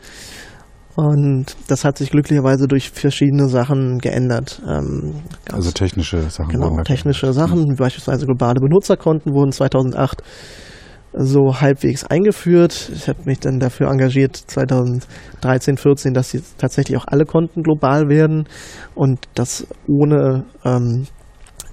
[0.95, 4.61] Und das hat sich glücklicherweise durch verschiedene Sachen geändert.
[4.67, 5.15] Ähm,
[5.51, 6.49] Also technische Sachen.
[6.51, 10.23] Genau, da- technische Sachen, wie beispielsweise globale Benutzerkonten wurden 2008
[11.17, 12.91] so halbwegs eingeführt.
[12.93, 18.09] Ich habe mich dann dafür engagiert 2013, 14, dass jetzt tatsächlich auch alle Konten global
[18.09, 18.47] werden
[18.95, 21.05] und das ohne ähm,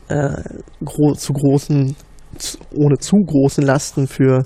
[0.09, 0.35] äh,
[0.85, 1.97] gro zu großen
[2.75, 4.43] ohne zu großen Lasten für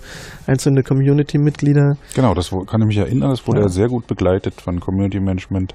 [0.46, 1.96] einzelne Community-Mitglieder.
[2.14, 3.30] Genau, das kann ich mich erinnern.
[3.30, 3.68] Das wurde Ja.
[3.68, 5.74] sehr gut begleitet von Community Management.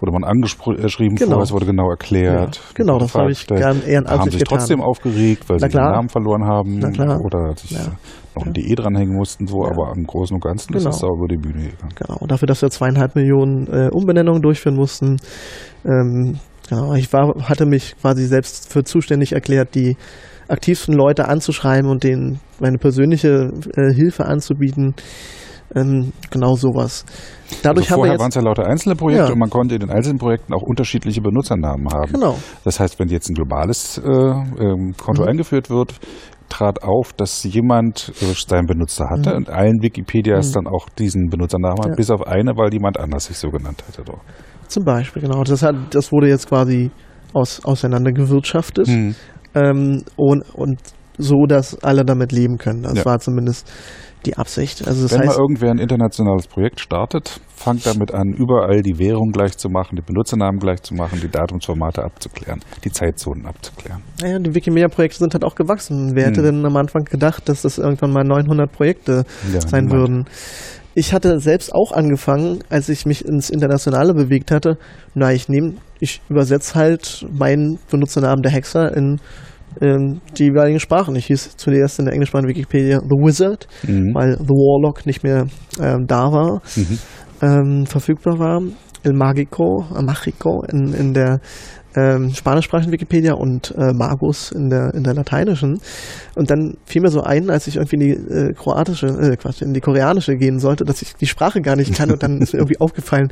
[0.00, 1.30] Wurde man angeschrieben Genau.
[1.32, 2.56] vorher, es wurde genau erklärt.
[2.56, 4.58] Ja, genau, das habe ich gefragt, gern äh, ehrenamtlich haben sich getan.
[4.58, 5.88] trotzdem aufgeregt, weil Na sie klar.
[5.90, 6.78] den Namen verloren haben
[7.22, 7.92] oder sich Ja.
[8.34, 10.88] noch ein DE dranhängen mussten, so, aber im Großen und Ganzen Genau.
[10.88, 11.92] ist es sauber über die Bühne gegangen.
[11.96, 15.16] Genau, dafür, dass wir zweieinhalb Millionen äh, Umbenennungen durchführen mussten.
[15.84, 16.38] Ähm,
[16.68, 19.96] genau, ich war, hatte mich quasi selbst für zuständig erklärt, die
[20.50, 24.94] aktivsten Leute anzuschreiben und denen meine persönliche äh, Hilfe anzubieten.
[25.74, 27.04] Ähm, genau sowas.
[27.62, 29.32] Dadurch also vorher waren es ja lauter einzelne Projekte Ja.
[29.32, 32.12] und man konnte in den einzelnen Projekten auch unterschiedliche Benutzernamen haben.
[32.12, 35.28] genau Das heißt, wenn jetzt ein globales äh, ähm, Konto Mhm.
[35.28, 35.94] eingeführt wird,
[36.48, 39.36] trat auf, dass jemand äh, seinen Benutzer hatte Mhm.
[39.36, 40.52] und allen Wikipedias Mhm.
[40.54, 41.94] dann auch diesen Benutzernamen hat, Ja.
[41.94, 44.02] bis auf eine, weil jemand anders sich so genannt hatte.
[44.02, 44.18] Doch.
[44.66, 45.42] zum Beispiel genau.
[45.44, 46.90] Das hat, das wurde jetzt quasi
[47.32, 49.14] aus, auseinandergewirtschaftet Mhm.
[49.54, 50.78] Ähm, und, und
[51.18, 52.82] so, dass alle damit leben können.
[52.82, 53.04] Das Ja.
[53.04, 53.70] war zumindest
[54.26, 54.86] die Absicht.
[54.86, 58.98] Also das Wenn heißt, mal irgendwer ein internationales Projekt startet, fangt damit an, überall die
[58.98, 64.02] Währung gleich zu machen, die Benutzernamen gleich zu machen, die Datumsformate abzuklären, die Zeitzonen abzuklären.
[64.20, 66.12] Naja, die Wikimedia-Projekte sind halt auch gewachsen.
[66.14, 66.44] Wer hätte Hm.
[66.56, 70.00] denn am Anfang gedacht, dass das irgendwann mal 900 Projekte Ja, sein niemand.
[70.00, 70.24] würden?
[70.94, 74.76] Ich hatte selbst auch angefangen, als ich mich ins Internationale bewegt hatte.
[75.14, 79.20] Na, ich nehme, ich übersetze halt meinen Benutzernamen der Hexer in
[79.80, 81.14] ähm, die jeweiligen Sprachen.
[81.14, 84.14] Ich hieß zuerst in der englischsprachigen Wikipedia The Wizard, Mhm.
[84.14, 85.46] weil The Warlock nicht mehr
[85.80, 86.98] ähm, da war, Mhm.
[87.42, 88.62] ähm, verfügbar war.
[89.02, 91.40] El Magico, Magico in, in der
[91.96, 95.80] ähm, spanischsprachigen Wikipedia und äh, Magus in der, in der lateinischen.
[96.34, 99.62] Und dann fiel mir so ein, als ich irgendwie in die äh, kroatische, äh, Quatsch,
[99.62, 102.10] in die koreanische gehen sollte, dass ich die Sprache gar nicht kann.
[102.10, 103.28] Und dann ist mir irgendwie aufgefallen,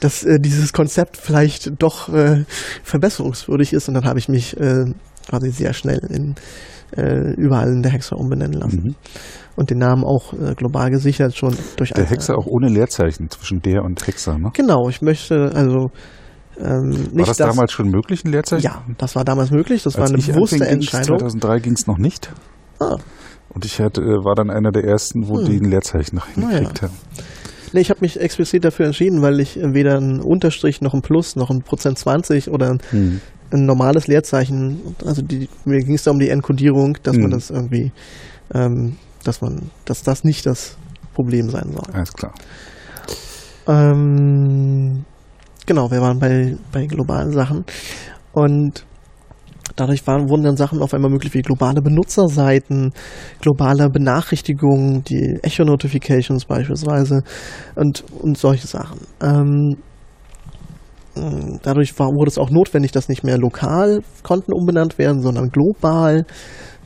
[0.00, 2.44] dass äh, dieses Konzept vielleicht doch äh,
[2.82, 3.88] verbesserungswürdig ist.
[3.88, 4.84] Und dann habe ich mich äh,
[5.28, 6.34] quasi sehr schnell in
[6.96, 8.82] äh, überall in der Hexer umbenennen lassen.
[8.84, 8.94] Mhm.
[9.56, 13.60] Und den Namen auch äh, global gesichert schon durch Der Hexer auch ohne Leerzeichen zwischen
[13.60, 14.50] der und Hexer, ne?
[14.54, 15.90] Genau, ich möchte also
[16.58, 18.64] ähm, War das dass- damals schon möglich, ein Leerzeichen?
[18.64, 19.82] Ja, das war damals möglich.
[19.82, 21.18] Das war Als eine ich bewusste Entscheidung.
[21.18, 22.30] 2003 ging es noch nicht.
[22.78, 22.96] Ah.
[23.50, 25.44] Und ich hatte, äh, war dann einer der ersten, wo Hm.
[25.46, 26.50] die ein Leerzeichen noch Naja.
[26.58, 26.94] hingekriegt haben.
[27.72, 31.02] Nee, ich habe mich explizit dafür entschieden, weil ich äh, weder einen Unterstrich noch ein
[31.02, 33.20] Plus noch ein Prozent 20 oder ein, Hm.
[33.52, 37.30] ein normales Leerzeichen, also die, mir ging es da um die Enkodierung, dass man Hm.
[37.30, 37.92] das irgendwie,
[38.54, 40.76] ähm, dass man, dass das nicht das
[41.14, 41.92] Problem sein soll.
[41.94, 42.32] Alles klar.
[43.68, 45.04] Ähm,
[45.70, 47.64] genau, wir waren bei, bei globalen Sachen
[48.32, 48.84] und
[49.76, 52.92] dadurch waren, wurden dann Sachen auf einmal möglich wie globale Benutzerseiten,
[53.40, 57.22] globale Benachrichtigungen, die Echo-Notifications beispielsweise
[57.76, 58.98] und, und solche Sachen.
[59.22, 59.76] Ähm,
[61.62, 66.24] Dadurch war, wurde es auch notwendig, dass nicht mehr lokal Konten umbenannt werden, sondern global.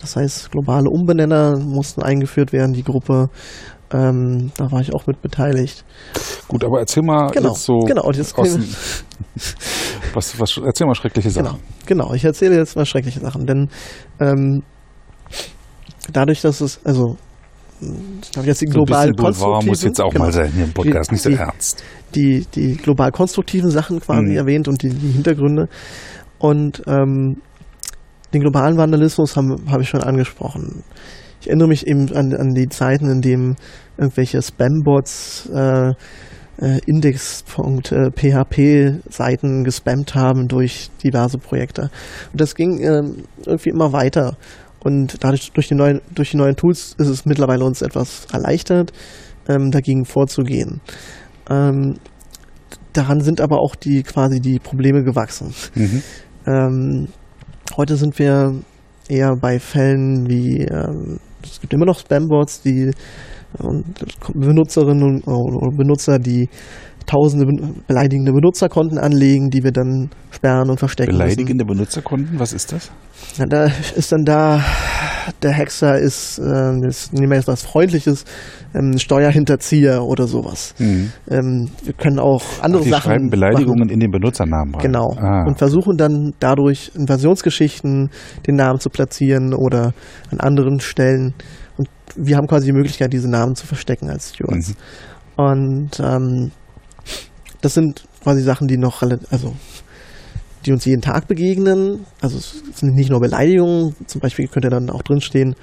[0.01, 3.28] Das heißt, globale Umbenenner mussten eingeführt werden, die Gruppe.
[3.95, 5.84] Ähm, da war ich auch mit beteiligt.
[6.49, 8.59] Gut, aber erzähl mal Genau, jetzt so genau, jetzt aus
[10.14, 11.61] was, was, erzähl mal schreckliche Genau, Sachen.
[11.86, 12.12] genau.
[12.14, 13.68] Ich erzähle jetzt mal schreckliche Sachen, denn
[14.20, 14.62] ähm,
[16.12, 17.16] dadurch, dass es, also
[17.80, 20.53] ich glaube jetzt die So global bisschen Boulevard muss konstruktiven, jetzt auch genau, mal sein
[20.53, 21.84] hier im Podcast, Die- nicht so die- ernst.
[22.14, 24.36] die, die global konstruktiven Sachen quasi Mhm.
[24.36, 25.68] erwähnt und die, die Hintergründe.
[26.38, 27.36] Und ähm,
[28.32, 30.82] den globalen Vandalismus habe hab ich schon angesprochen.
[31.45, 33.57] Ich erinnere mich eben an, an die Zeiten, in denen
[33.99, 35.95] irgendwelche Spambots äh, äh,
[36.86, 41.90] Index.php-Seiten gespammt haben durch diverse Projekte.
[42.32, 44.38] Und das ging ähm, irgendwie immer weiter.
[44.82, 48.95] Und dadurch, durch die, neuen, durch die neuen Tools ist es mittlerweile uns etwas erleichtert,
[49.47, 50.80] ähm, dagegen vorzugehen.
[51.51, 51.97] Ähm,
[52.95, 55.53] daran sind aber auch die quasi die Probleme gewachsen.
[55.74, 56.03] Mhm.
[56.47, 57.09] Ähm,
[57.76, 58.55] heute sind wir
[59.11, 62.90] eher bei Fällen wie ähm, es gibt immer noch Spambots, die
[63.59, 63.84] und
[64.34, 66.49] Benutzerinnen und oder Benutzer, die
[67.07, 67.47] tausende
[67.86, 71.24] beleidigende Benutzerkonten anlegen, die wir dann sperren und verstecken müssen.
[71.24, 72.90] Beleidigende Benutzerkonten, was ist das?
[73.38, 74.64] Na, da ist dann da,
[75.43, 78.25] der Hexer ist, ähm, ist nehmen wir jetzt was Freundliches,
[78.75, 80.75] ähm, Steuerhinterzieher oder sowas.
[80.79, 81.12] Mhm.
[81.31, 83.91] Ähm, wir können auch andere Ach, die Sachen schreiben Beleidigungen machen.
[83.91, 84.83] in den Benutzernamen rein.
[84.83, 85.14] Genau.
[85.16, 85.45] Ah.
[85.47, 88.11] Und versuchen dann dadurch Invasionsgeschichten
[88.47, 89.95] den Namen zu platzieren oder
[90.31, 91.35] an anderen Stellen.
[91.77, 94.70] Und wir haben quasi die Möglichkeit, diese Namen zu verstecken als Stewards.
[94.70, 94.75] Mhm.
[95.37, 96.51] Und ähm,
[97.61, 99.55] das sind quasi Sachen, die noch relativ, also
[100.67, 102.07] die uns jeden Tag begegnen.
[102.21, 105.55] Also es sind nicht nur Beleidigungen, zum Beispiel könnte dann auch drinstehen,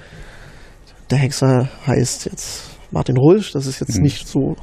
[1.10, 4.02] der Hexer heißt jetzt Martin Rulsch, das ist jetzt Mhm.
[4.04, 4.56] nicht so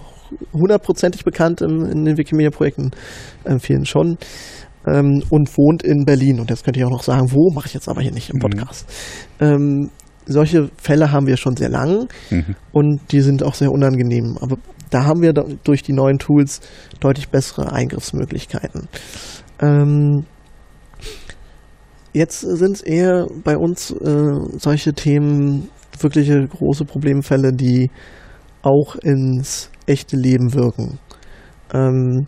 [0.53, 2.91] hundertprozentig bekannt im, in den Wikimedia-Projekten,
[3.43, 4.17] äh, vielen schon.
[4.87, 6.39] Ähm, und wohnt in Berlin.
[6.39, 8.37] Und jetzt könnte ich auch noch sagen, wo, mache ich jetzt aber hier nicht im
[8.37, 8.39] Mhm.
[8.39, 8.87] Podcast.
[9.39, 9.89] Ähm,
[10.25, 12.55] solche Fälle haben wir schon sehr lang Mhm.
[12.71, 14.37] und die sind auch sehr unangenehm.
[14.39, 14.57] Aber
[14.89, 16.61] da haben wir durch die neuen Tools
[16.99, 18.87] deutlich bessere Eingriffsmöglichkeiten.
[19.61, 20.25] Ähm,
[22.13, 27.89] jetzt sind es eher bei uns äh, solche Themen, wirkliche große Problemfälle, die
[28.61, 30.99] auch ins echte Leben wirken.
[31.73, 32.27] Ähm,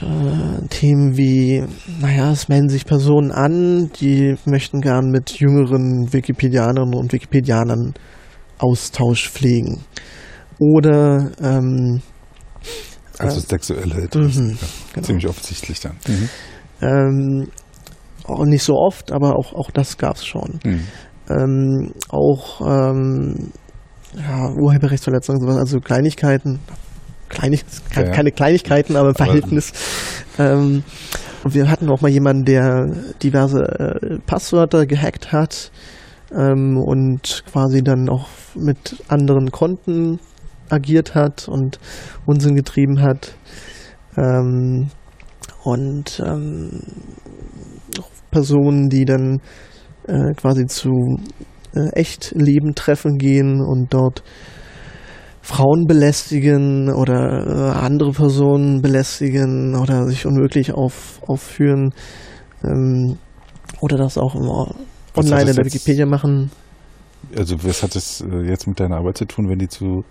[0.00, 1.62] äh, Themen wie,
[2.00, 7.94] naja, es melden sich Personen an, die möchten gern mit jüngeren Wikipedianerinnen und Wikipedianern
[8.58, 9.80] Austausch pflegen.
[10.58, 12.02] Oder ähm,
[13.24, 14.58] Also sexuelle mhm,
[14.92, 15.06] genau.
[15.06, 15.96] Ziemlich offensichtlich dann.
[16.08, 16.28] Mhm.
[16.82, 17.48] ähm,
[18.24, 20.60] auch nicht so oft, aber auch, auch das gab es schon.
[20.64, 20.80] Mhm.
[21.28, 23.50] Ähm, auch ähm,
[24.16, 26.60] ja, Urheberrechtsverletzungen, sowas, also Kleinigkeiten.
[27.28, 28.16] Kleinig, keine, Ja, ja.
[28.16, 29.72] keine Kleinigkeiten, aber im Aber- Verhältnis.
[30.38, 30.82] ähm,
[31.44, 32.86] und wir hatten auch mal jemanden, der
[33.22, 35.70] diverse äh, Passwörter gehackt hat
[36.36, 40.18] ähm, und quasi dann auch mit anderen Konten
[40.70, 41.78] agiert hat und
[42.26, 43.34] Unsinn getrieben hat.
[44.16, 44.88] Ähm,
[45.62, 46.80] und ähm,
[48.30, 49.40] Personen, die dann
[50.06, 51.18] äh, quasi zu
[51.74, 54.22] äh, Echtleben-Treffen gehen und dort
[55.42, 61.92] Frauen belästigen oder äh, andere Personen belästigen oder sich unmöglich auf, aufführen
[62.64, 63.18] ähm,
[63.80, 64.48] oder das auch im,
[65.16, 66.50] online in der Wikipedia machen.
[67.36, 70.04] Also was hat das äh, jetzt mit deiner Arbeit zu tun, wenn die zu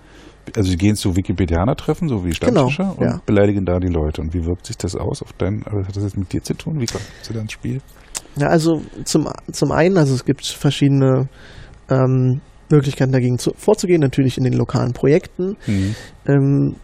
[0.56, 3.22] also die gehen zu Wikipedianer treffen, so wie Stammtischer Genau, und ja.
[3.26, 4.22] beleidigen da die Leute.
[4.22, 6.54] Und wie wirkt sich das aus auf dein, also hat das jetzt mit dir zu
[6.54, 6.80] tun?
[6.80, 7.82] Wie kommst du da ins Spiel?
[8.36, 11.28] Ja, also zum, zum einen, also es gibt verschiedene
[11.90, 15.58] ähm, Möglichkeiten dagegen zu, vorzugehen, natürlich in den lokalen Projekten.
[15.68, 15.96] Mhm.
[16.28, 16.76] Ähm,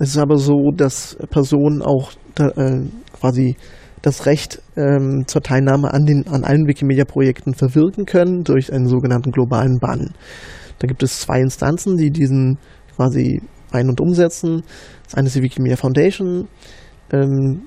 [0.00, 3.56] es ist aber so, dass Personen auch da, äh, quasi
[4.02, 9.32] das Recht ähm, zur Teilnahme an, den, an allen Wikimedia-Projekten verwirken können durch einen sogenannten
[9.32, 10.12] globalen Bann.
[10.78, 12.58] Da gibt es zwei Instanzen, die diesen
[12.94, 13.40] quasi
[13.72, 14.62] ein- und umsetzen.
[15.04, 16.48] Das eine ist die Wikimedia Foundation,
[17.12, 17.62] ähm,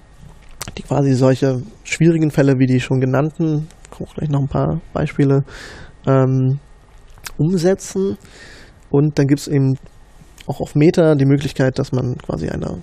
[0.78, 3.68] die quasi solche schwierigen Fälle wie die schon genannten,
[4.00, 5.44] auch gleich noch ein paar Beispiele,
[6.08, 6.60] ähm,
[7.38, 8.18] umsetzen.
[8.90, 9.76] Und dann gibt es eben
[10.48, 12.80] auch auf Meta die Möglichkeit, dass man quasi eine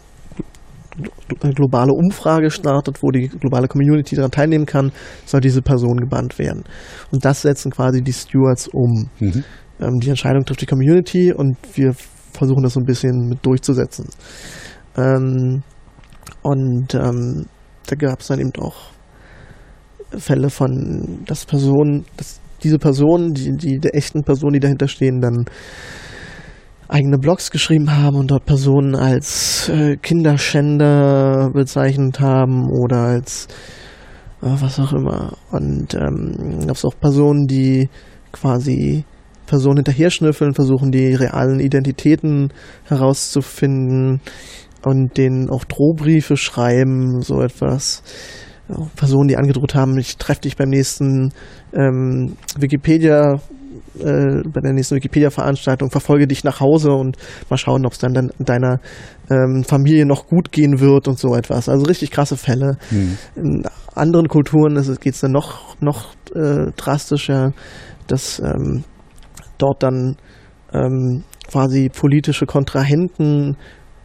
[1.55, 4.93] globale Umfrage startet, wo die globale Community daran teilnehmen kann,
[5.25, 6.65] soll diese Person gebannt werden.
[7.11, 9.09] Und das setzen quasi die Stewards um.
[9.21, 9.45] Mhm.
[9.81, 11.95] Ähm, die Entscheidung trifft die Community und wir
[12.33, 14.07] versuchen das so ein bisschen mit durchzusetzen.
[14.97, 15.63] Ähm,
[16.43, 17.47] und ähm,
[17.87, 18.91] da gab es dann eben auch
[20.17, 25.21] Fälle von, dass Personen, dass diese Personen, die, die der echten Personen, die dahinter stehen,
[25.21, 25.45] dann
[26.89, 33.49] eigene Blogs geschrieben haben und dort Personen als äh, Kinderschänder bezeichnet haben oder als
[34.43, 35.37] äh, was auch immer.
[35.51, 37.89] Und ähm, gab es auch Personen, die
[38.33, 39.05] quasi
[39.47, 42.53] Personen hinterher schnüffeln, versuchen die realen Identitäten
[42.85, 44.21] herauszufinden
[44.85, 48.03] und denen auch Drohbriefe schreiben, so etwas.
[48.97, 51.33] Personen, die angedroht haben, ich treffe dich beim nächsten
[51.73, 53.41] ähm, Wikipedia,
[54.01, 57.17] äh, bei der nächsten Wikipedia-Veranstaltung, verfolge dich nach Hause und
[57.51, 58.81] mal schauen, ob es dann, dann deiner
[59.31, 61.69] ähm, Familie noch gut gehen wird und so etwas.
[61.69, 62.77] Also richtig krasse Fälle.
[62.91, 63.19] Mhm.
[63.37, 63.63] In
[63.95, 67.53] anderen Kulturen geht es dann noch, noch äh, drastischer,
[68.07, 68.85] dass ähm,
[69.59, 70.17] dort dann
[70.73, 73.57] ähm, quasi politische Kontrahenten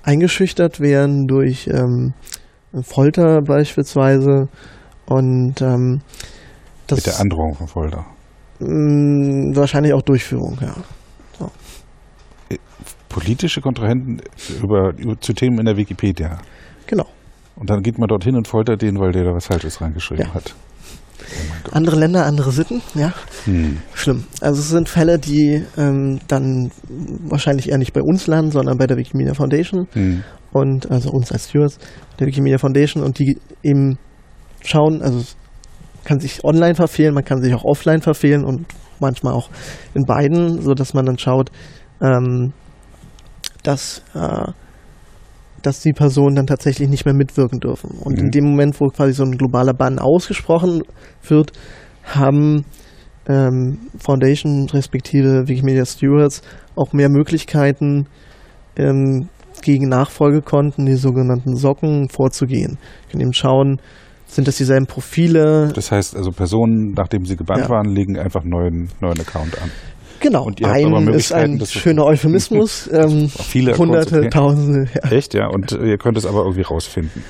[0.03, 2.13] eingeschüchtert werden durch ähm,
[2.81, 4.47] Folter beispielsweise
[5.05, 6.01] und ähm,
[6.87, 8.05] das Mit der Androhung von Folter.
[8.61, 10.75] Mh, wahrscheinlich auch Durchführung, ja.
[13.09, 14.21] Politische Kontrahenten
[14.63, 16.37] über, über zu Themen in der Wikipedia.
[16.87, 17.05] Genau.
[17.57, 20.33] Und dann geht man dorthin und foltert den, weil der da was Falsches reingeschrieben Ja.
[20.33, 20.55] hat.
[21.19, 21.69] Oh.
[21.73, 23.13] Andere Länder, andere Sitten, ja.
[23.43, 23.79] Hm.
[23.93, 24.23] Schlimm.
[24.39, 26.71] Also es sind Fälle, die ähm, dann
[27.27, 30.23] wahrscheinlich eher nicht bei uns landen, sondern bei der Wikimedia Foundation Hm.
[30.53, 31.79] und also uns als Stewards
[32.19, 33.97] der Wikimedia Foundation und die eben
[34.63, 35.35] schauen, also es
[36.03, 38.65] kann sich online verfehlen, man kann sich auch offline verfehlen und
[38.99, 39.49] manchmal auch
[39.93, 41.51] in beiden, so dass man dann schaut,
[42.01, 42.53] ähm,
[43.63, 44.51] dass äh,
[45.61, 47.91] dass die Personen dann tatsächlich nicht mehr mitwirken dürfen.
[47.99, 48.25] Und Mhm.
[48.25, 50.81] in dem Moment, wo quasi so ein globaler Bann ausgesprochen
[51.21, 51.51] wird,
[52.03, 52.65] haben
[53.27, 56.41] ähm, Foundation respektive Wikimedia Stewards
[56.75, 58.07] auch mehr Möglichkeiten,
[58.75, 59.29] ähm,
[59.61, 62.79] gegen Nachfolgekonten, die sogenannten Socken, vorzugehen.
[63.05, 63.79] Ich kann eben schauen,
[64.31, 65.71] sind das dieselben Profile?
[65.75, 67.69] Das heißt also Personen, nachdem sie gebannt Ja.
[67.69, 69.69] waren, legen einfach neuen, neuen Account an.
[70.21, 72.87] Genau, Und ein ist ein schöner Euphemismus.
[72.93, 74.29] ähm, viele Hunderte, okay.
[74.29, 75.11] Tausende, ja.
[75.11, 75.47] Echt, ja.
[75.47, 77.23] Und äh, ihr könnt es aber irgendwie rausfinden.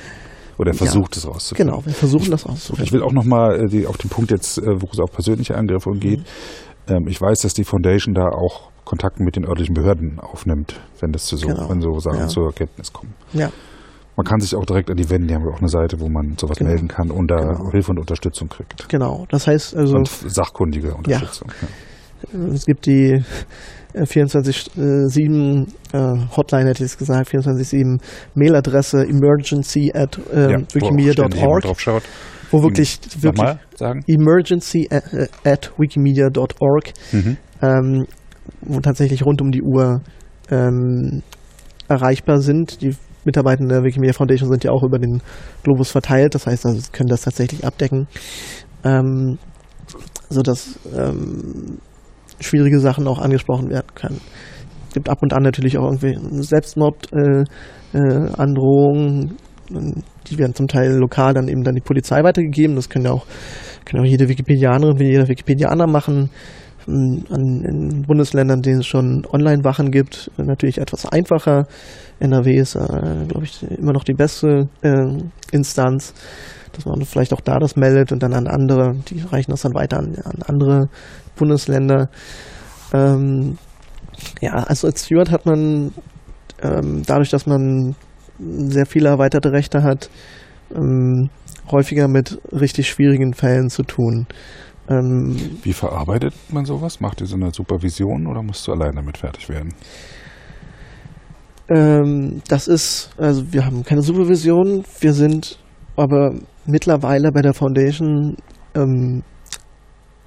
[0.57, 1.71] Oder versucht es rauszufinden.
[1.73, 2.91] Genau, wir versuchen das Ich auszufinden.
[2.93, 6.19] will auch nochmal äh, auf den Punkt jetzt, äh, wo es auf persönliche Angriffe geht.
[6.87, 11.11] Ähm, ich weiß, dass die Foundation da auch Kontakte mit den örtlichen Behörden aufnimmt, wenn
[11.13, 11.69] das zu so, Genau.
[11.69, 12.27] wenn so Sachen Ja.
[12.27, 13.13] zur Kenntnis kommen.
[13.33, 13.49] Ja,
[14.17, 16.35] Man kann sich auch direkt an die wenden, die haben auch eine Seite, wo man
[16.37, 16.69] sowas Genau.
[16.71, 17.71] melden kann und da Genau.
[17.71, 18.87] Hilfe und Unterstützung kriegt.
[18.89, 19.25] genau.
[19.29, 21.49] Das heißt also, Und sachkundige Unterstützung.
[22.33, 22.39] Ja.
[22.53, 23.23] es gibt die
[23.93, 27.99] äh, 24-7 äh, Hotline, hätte ich jetzt gesagt, 24-7
[28.35, 31.63] Mailadresse emergency at Ja, äh, jemand wikimedia.org,
[32.51, 34.03] wo wirklich, wirklich Nochmal sagen?
[34.07, 37.37] emergency at, äh, at wikimedia.org, Mhm.
[37.61, 38.05] ähm,
[38.61, 40.01] wo tatsächlich rund um die Uhr
[40.49, 41.21] ähm,
[41.87, 42.81] erreichbar sind.
[42.81, 42.95] Die
[43.25, 45.21] Mitarbeiter der Wikimedia Foundation sind ja auch über den
[45.63, 48.07] Globus verteilt, das heißt, also sie können das tatsächlich abdecken,
[48.83, 49.37] ähm,
[50.29, 51.77] sodass ähm,
[52.39, 54.21] schwierige Sachen auch angesprochen werden können.
[54.87, 57.45] Es gibt ab und an natürlich auch irgendwie Selbstmordandrohungen,
[57.93, 59.37] äh, Androhungen,
[60.27, 62.75] die werden zum Teil lokal dann eben dann die Polizei weitergegeben.
[62.75, 63.25] Das können ja auch,
[63.85, 66.29] können auch jede Wikipedianerin jeder Wikipedianer machen.
[66.87, 71.67] An, in Bundesländern, denen es schon Online-Wachen gibt, natürlich etwas einfacher.
[72.19, 75.17] NRW ist, äh, glaube ich, immer noch die beste äh,
[75.51, 76.13] Instanz,
[76.73, 79.73] dass man vielleicht auch da das meldet und dann an andere, die reichen das dann
[79.73, 80.89] weiter an, an andere
[81.35, 82.09] Bundesländer.
[82.93, 83.57] Ähm,
[84.41, 85.93] ja, also als Steward hat man
[86.61, 87.95] ähm, dadurch, dass man
[88.39, 90.09] sehr viele erweiterte Rechte hat,
[90.75, 91.29] ähm,
[91.71, 94.27] häufiger mit richtig schwierigen Fällen zu tun.
[94.91, 96.99] Ähm, Wie verarbeitet man sowas?
[96.99, 99.73] Macht ihr so eine Supervision oder musst du allein damit fertig werden?
[101.71, 105.57] ähm, das ist, also wir haben keine Supervision, wir sind
[105.95, 106.35] aber
[106.65, 108.35] mittlerweile bei der Foundation
[108.75, 109.23] ähm,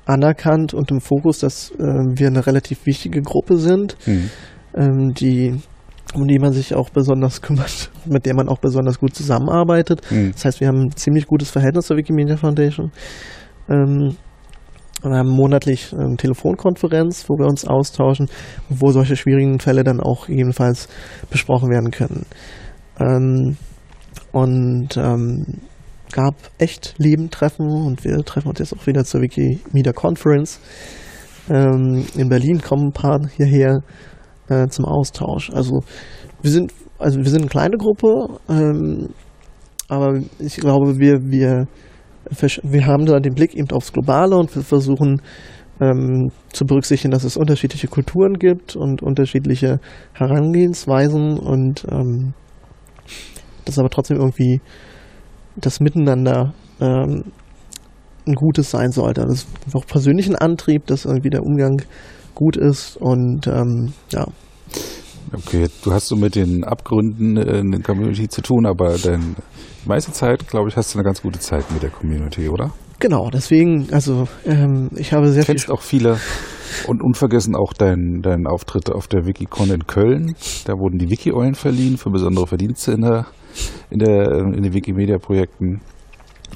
[0.07, 3.97] anerkannt und im Fokus, dass ähm, wir eine relativ wichtige Gruppe sind.
[4.05, 4.31] Hm.
[4.75, 5.55] ähm, die,
[6.15, 10.01] um die man sich auch besonders kümmert, mit der man auch besonders gut zusammenarbeitet.
[10.09, 10.33] Hm.
[10.33, 12.91] Das heißt, wir haben ein ziemlich gutes Verhältnis zur Wikimedia Foundation.
[13.69, 14.17] Ähm,
[15.13, 18.29] wir haben monatlich eine Telefonkonferenz, wo wir uns austauschen,
[18.69, 20.89] wo solche schwierigen Fälle dann auch gegebenenfalls
[21.31, 22.27] besprochen werden können.
[23.01, 23.57] Ähm,
[24.33, 25.61] und ähm,
[26.13, 30.61] gab echt Lebentreffen und wir treffen uns jetzt auch wieder zur Wikimedia Conference.
[31.51, 33.83] Ähm, in Berlin kommen ein paar hierher
[34.49, 35.51] äh, zum Austausch.
[35.51, 35.83] Also
[36.43, 39.09] wir sind, also wir sind eine kleine Gruppe, ähm,
[39.89, 41.67] aber ich glaube, wir, wir,
[42.63, 45.21] wir haben da den Blick eben aufs Globale und wir versuchen
[45.81, 49.81] ähm, zu berücksichtigen, dass es unterschiedliche Kulturen gibt und unterschiedliche
[50.13, 52.35] Herangehensweisen und ähm,
[53.65, 54.61] dass aber trotzdem irgendwie
[55.57, 57.25] das Miteinander ähm,
[58.27, 59.23] ein gutes sein sollte.
[59.23, 61.83] Das ist auch persönlichen Antrieb, dass irgendwie der Umgang
[62.35, 64.27] gut ist und ähm, ja,
[65.33, 69.37] Okay, du hast so mit den Abgründen äh, in der Community zu tun, aber dein,
[69.85, 72.73] die meiste Zeit, glaube ich, hast du eine ganz gute Zeit mit der Community, oder?
[73.05, 76.19] genau, deswegen, also ähm, ich habe sehr Du kennst viel auch viele
[76.89, 80.35] und unvergessen auch deinen dein Auftritt auf der Wikicon in Köln.
[80.65, 83.27] Da wurden die Wiki-Eulen verliehen für besondere Verdienste in, der,
[83.91, 85.83] in, der, in den Wikimedia-Projekten.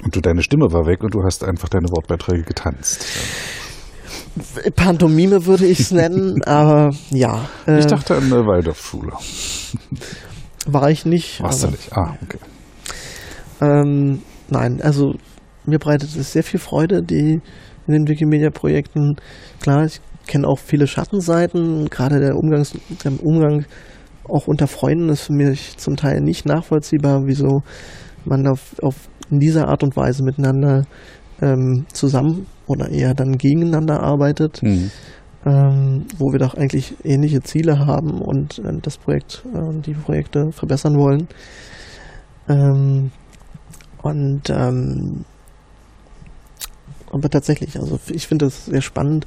[0.03, 3.05] Und du, deine Stimme war weg und du hast einfach deine Wortbeiträge getanzt.
[4.75, 9.13] Pantomime würde ich es nennen, aber ja, äh, Ich dachte an der Waldorfschule.
[10.67, 11.41] war ich nicht.
[11.41, 11.91] Warst du nicht?
[11.95, 12.39] Ah, okay.
[13.61, 15.13] Ähm, nein, also
[15.65, 17.41] mir bereitet es sehr viel Freude, die
[17.87, 19.15] in den Wikimedia-Projekten.
[19.59, 22.73] Klar, ich kenne auch viele Schattenseiten, gerade der, Umgangs,
[23.03, 23.65] der Umgang
[24.27, 27.63] auch unter Freunden ist für mich zum Teil nicht nachvollziehbar, wieso
[28.25, 28.95] man auf, auf
[29.31, 30.85] in dieser Art und Weise miteinander
[31.41, 34.91] ähm, zusammen oder eher dann gegeneinander arbeitet, Hm.
[35.45, 40.51] ähm, wo wir doch eigentlich ähnliche Ziele haben und äh, das Projekt, äh, die Projekte
[40.51, 41.27] verbessern wollen.
[42.47, 43.11] Ähm,
[44.01, 45.25] und ähm,
[47.11, 49.25] aber tatsächlich, also ich finde es sehr spannend,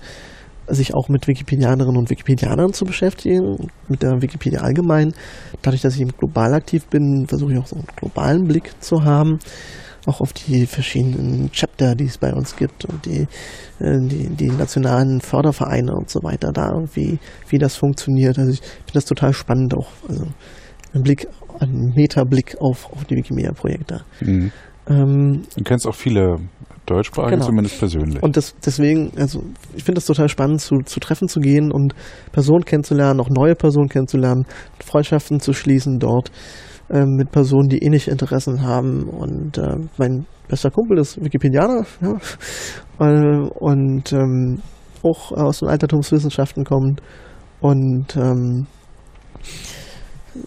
[0.68, 5.12] sich auch mit Wikipedianerinnen und Wikipedianern zu beschäftigen, mit der Wikipedia allgemein.
[5.61, 9.03] Dadurch, dass ich eben global aktiv bin, versuche ich auch so einen globalen Blick zu
[9.03, 9.40] haben,
[10.07, 13.27] auch auf die verschiedenen Chapter, die es bei uns gibt und die,
[13.79, 18.39] äh, die, die nationalen Fördervereine und so weiter, da irgendwie, wie das funktioniert.
[18.39, 20.27] Also ich finde das total spannend auch, also
[20.95, 21.27] ein Blick,
[21.61, 24.03] ein Metablick auf, auf die Wikimedia-Projekte.
[24.21, 24.53] Mhm.
[24.89, 26.39] Ähm, Du kennst auch viele
[26.87, 27.47] Deutschsprachige Genau.
[27.47, 28.23] zumindest persönlich.
[28.23, 29.45] Und das, deswegen, also
[29.77, 31.95] ich finde es total spannend, zu, zu Treffen zu gehen und
[32.33, 34.47] Personen kennenzulernen, auch neue Personen kennenzulernen,
[34.85, 36.33] Freundschaften zu schließen dort
[36.93, 39.09] ähm, mit Personen, die ähnliche Interessen haben.
[39.09, 42.18] Und äh, mein bester Kumpel ist Wikipedianer ja,
[43.01, 44.61] äh, und ähm,
[45.03, 47.01] auch aus den Altertumswissenschaften kommt.
[47.61, 48.66] Und ähm,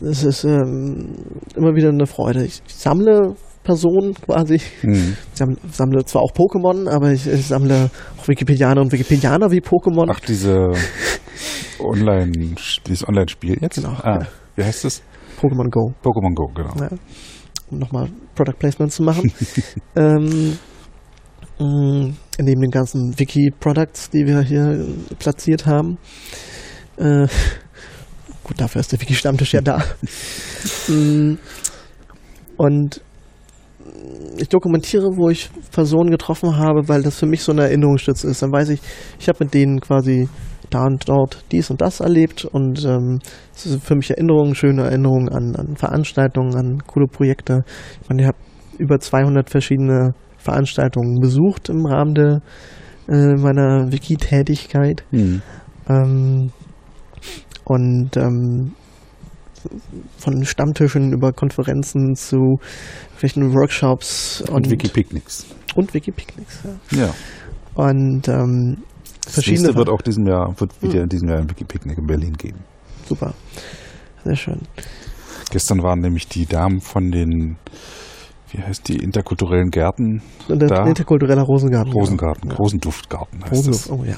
[0.01, 1.15] es ist ähm,
[1.55, 2.43] immer wieder eine Freude.
[2.43, 4.59] Ich, ich sammle Personen quasi.
[4.81, 5.17] Hm.
[5.33, 7.89] Ich sammle, sammle zwar auch Pokémon, aber ich, ich sammle
[8.19, 10.07] auch Wikipedianer und Wikipedianer wie Pokémon.
[10.09, 10.71] Ach, diese
[11.79, 13.75] Online, dieses Online-Spiel jetzt?
[13.75, 14.27] Genau, Ah.
[14.55, 15.01] Wie heißt das?
[15.39, 15.93] Pokémon Go.
[16.03, 16.73] Pokémon Go, genau.
[16.81, 16.89] Ja.
[17.71, 19.31] Um nochmal Product Placement zu machen.
[19.95, 20.57] ähm,
[21.59, 24.85] mh, neben den ganzen Wiki-Products, die wir hier
[25.19, 25.97] platziert haben.
[26.97, 27.27] Äh,
[28.43, 29.83] gut, dafür ist der Wiki-Stammtisch ja da.
[30.87, 31.37] Mm,
[32.57, 33.01] Und
[34.37, 38.41] ich dokumentiere, wo ich Personen getroffen habe, weil das für mich so eine Erinnerungsstütze ist.
[38.41, 38.81] Dann weiß ich,
[39.19, 40.27] ich habe mit denen quasi
[40.75, 43.19] da und dort dies und das erlebt und ähm,
[43.53, 47.63] es sind für mich Erinnerungen, schöne Erinnerungen an, an Veranstaltungen, an coole Projekte.
[48.01, 48.37] Ich meine, ich habe
[48.77, 52.41] über 200 verschiedene Veranstaltungen besucht im Rahmen der,
[53.07, 55.03] äh, meiner Wiki-Tätigkeit.
[55.11, 55.41] Hm.
[55.87, 56.51] Ähm,
[57.63, 58.73] und ähm,
[60.17, 62.59] von Stammtischen über Konferenzen zu
[63.21, 65.47] welchen Workshops Und, Wiki-Picknicks.
[65.75, 66.63] und Wiki-Picknicks.
[66.91, 66.97] Ja.
[67.05, 67.13] Ja.
[67.73, 68.83] Und ähm,
[69.29, 71.03] verschiedene nächste wird auch diesem Jahr, wird wieder Hm.
[71.03, 72.59] in diesem Jahr ein Wiki-Picknick in Berlin geben.
[73.07, 73.33] super.
[74.23, 74.61] Sehr schön.
[75.51, 77.57] Gestern waren nämlich die Damen von den,
[78.51, 80.85] wie heißt die, interkulturellen Gärten, Da.
[80.87, 81.93] interkultureller Rosengarten.
[81.93, 82.55] Rosengarten, Ja.
[82.55, 83.89] Rosenduftgarten heißt Rosen, es.
[83.91, 84.15] oh ja.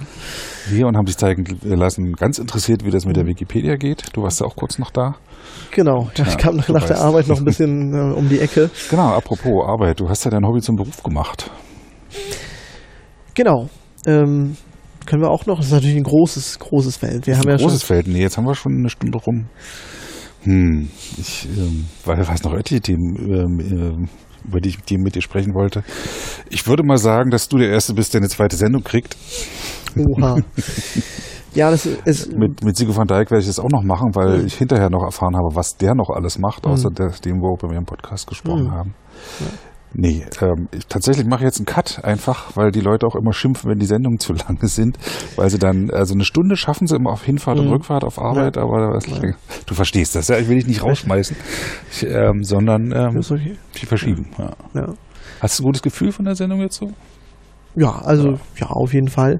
[0.70, 3.30] Hier und haben sich zeigen lassen, ganz interessiert, wie das mit der Mhm.
[3.30, 4.16] Wikipedia geht.
[4.16, 5.16] Du warst ja auch kurz noch da.
[5.72, 6.10] Genau.
[6.16, 7.02] Ja, ich kam nach, nach der.
[7.02, 8.70] Arbeit noch ein bisschen äh, um die Ecke.
[8.90, 11.52] Genau, apropos Arbeit, du hast ja dein Hobby zum Beruf gemacht.
[13.34, 13.70] Genau.
[14.06, 14.56] Ähm,
[15.08, 17.26] können wir auch noch, das ist natürlich ein großes, großes Feld.
[17.26, 17.96] Wir haben ja ein großes schon.
[17.96, 18.08] Feld.
[18.08, 19.48] Nee, jetzt haben wir schon eine Stunde rum.
[20.44, 24.10] Hm, ich ähm, weiß noch etliche Themen, ähm, ähm,
[24.46, 25.84] über die ich die mit dir sprechen wollte.
[26.50, 29.18] Ich würde mal sagen, dass du der Erste bist, der eine zweite Sendung kriegt.
[29.98, 30.38] Oha.
[31.54, 32.32] ja, das ist.
[32.38, 34.46] Mit, mit Sigo van Dijk werde ich das auch noch machen, weil Mhm.
[34.46, 36.72] ich hinterher noch erfahren habe, was der noch alles macht, Mhm.
[36.72, 38.72] außer der, dem, worüber wir im Podcast gesprochen Mhm.
[38.72, 38.94] haben.
[39.94, 43.34] Nee, ähm, ich, tatsächlich mache ich jetzt einen Cut einfach, weil die Leute auch immer
[43.34, 44.98] schimpfen, wenn die Sendungen zu lange sind,
[45.36, 47.74] weil sie dann, also eine Stunde schaffen sie immer auf Hinfahrt und Mhm.
[47.74, 48.64] Rückfahrt auf Arbeit, Ja.
[48.64, 49.06] aber das,
[49.66, 51.36] du verstehst das, ja, ich will dich nicht rausschmeißen,
[51.92, 53.58] ich, ähm, sondern ähm, okay.
[53.82, 54.28] die verschieben.
[54.38, 54.52] Ja.
[54.74, 54.94] Ja.
[55.40, 56.92] Hast du ein gutes Gefühl von der Sendung jetzt so?
[57.78, 59.40] Ja, also, ja, auf jeden Fall.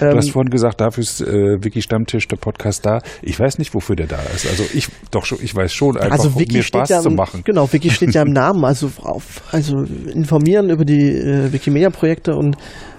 [0.00, 3.00] Du Ähm, hast vorhin gesagt, dafür ist äh, Wiki Stammtisch, der Podcast da.
[3.20, 4.48] Ich weiß nicht, wofür der da ist.
[4.48, 7.00] Also ich doch schon, ich weiß schon, einfach also um Wiki mir steht Spaß ja
[7.00, 7.42] zu im, machen.
[7.44, 12.56] Genau, Wiki steht ja im Namen, also auf, also informieren über die äh, Wikimedia-Projekte und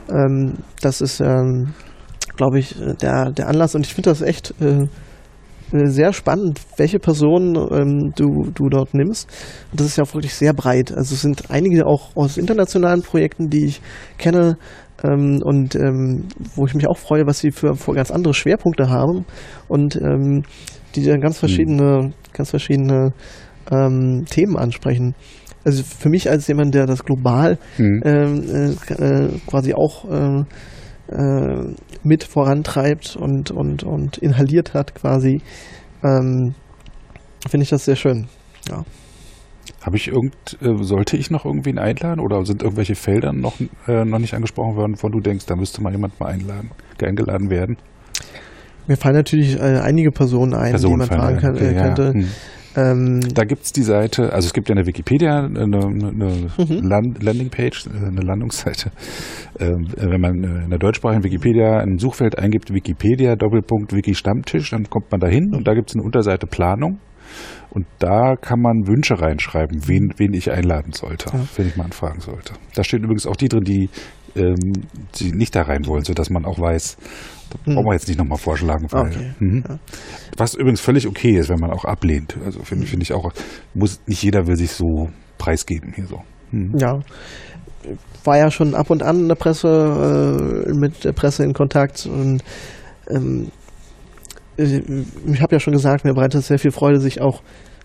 [0.10, 1.74] ähm, das ist, ähm,
[2.36, 4.86] glaube ich, äh, der, der Anlass und ich finde das echt äh,
[5.72, 9.30] sehr spannend, welche Personen ähm, du, du dort nimmst.
[9.72, 10.92] Und das ist ja auch wirklich sehr breit.
[10.92, 13.82] Also es sind einige auch aus internationalen Projekten, die ich
[14.18, 14.58] kenne
[15.04, 18.90] ähm, und ähm, wo ich mich auch freue, was sie für, für ganz andere Schwerpunkte
[18.90, 19.26] haben
[19.68, 20.44] und ähm,
[20.96, 23.14] die dann ganz verschiedene, ganz verschiedene
[23.72, 25.16] ähm, Themen ansprechen.
[25.64, 28.02] Also für mich als jemand, der das global Hm.
[28.04, 30.44] äh, äh, quasi auch äh,
[31.10, 35.42] äh, mit vorantreibt und, und, und inhaliert hat quasi,
[36.04, 36.56] ähm,
[37.48, 38.28] finde ich das sehr schön.
[38.70, 38.84] Ja.
[39.82, 44.06] Habe ich irgend, äh, sollte ich noch irgendwen einladen oder sind irgendwelche Felder noch, äh,
[44.06, 47.78] noch nicht angesprochen worden, wo du denkst, da müsste mal jemand mal einladen, eingeladen werden?
[48.88, 51.84] Mir fallen natürlich äh, einige Personen ein, die man fragen kann, äh, ja.
[51.84, 52.14] könnte.
[52.14, 52.28] Hm.
[52.78, 56.88] Ähm, Da gibt's die Seite, also es gibt ja eine Wikipedia, eine, eine Mhm.
[56.88, 58.92] Land Landingpage, eine Landungsseite.
[59.60, 64.70] Ähm, wenn man äh, in der deutschsprachigen Wikipedia im Suchfeld eingibt Wikipedia Doppelpunkt Wiki Stammtisch,
[64.70, 67.00] dann kommt man da hin und da gibt's eine Unterseite Planung.
[67.72, 71.44] Und da kann man Wünsche reinschreiben, wen, wen ich einladen sollte, Ja.
[71.58, 72.54] wen ich mal anfragen sollte.
[72.76, 73.90] Da stehen übrigens auch die drin, die,
[74.36, 74.56] ähm,
[75.16, 76.98] die nicht da rein wollen, sodass man auch weiß,
[77.50, 77.76] da Hm.
[77.76, 78.88] brauchen wir jetzt nicht nochmal vorschlagen.
[78.92, 79.64] Weil, Okay, Mhm.
[79.68, 79.78] ja.
[80.38, 82.38] Was übrigens völlig okay ist, wenn man auch ablehnt.
[82.46, 83.32] Also finde finde ich auch,
[83.74, 86.22] muss nicht jeder will sich so preisgeben hier so.
[86.52, 86.78] Mhm.
[86.78, 87.00] ja.
[88.24, 92.06] War ja schon ab und an in der Presse, äh, mit der Presse in Kontakt
[92.06, 92.44] und
[93.10, 93.48] ähm,
[94.58, 94.82] äh,
[95.32, 97.42] ich habe ja schon gesagt, mir bereitet es sehr viel Freude, sich auch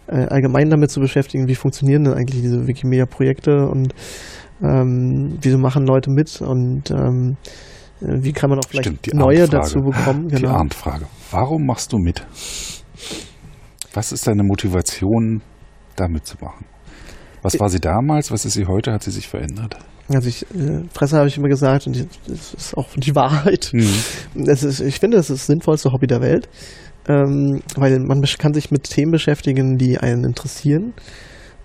[0.08, 3.94] äh, allgemein damit zu beschäftigen, wie funktionieren denn eigentlich diese Wikimedia-Projekte und
[4.62, 7.71] ähm, wieso machen Leute mit und ähm, äh,
[8.04, 10.28] wie kann man auch vielleicht Stimmt, die neue dazu bekommen.
[10.28, 10.54] Die Genau.
[10.54, 11.06] Arndtfrage.
[11.30, 12.26] Warum machst du mit?
[13.94, 15.42] Was ist deine Motivation,
[15.96, 16.66] da mitzumachen?
[17.42, 18.30] Was war sie damals?
[18.30, 18.92] Was ist sie heute?
[18.92, 19.76] Hat sie sich verändert?
[20.08, 23.70] Also ich, äh, Fresse habe ich immer gesagt und das ist auch die Wahrheit.
[23.72, 24.44] Mhm.
[24.46, 26.48] Ist, ich finde, das ist das sinnvollste Hobby der Welt,
[27.08, 30.94] ähm, weil man kann sich mit Themen beschäftigen, die einen interessieren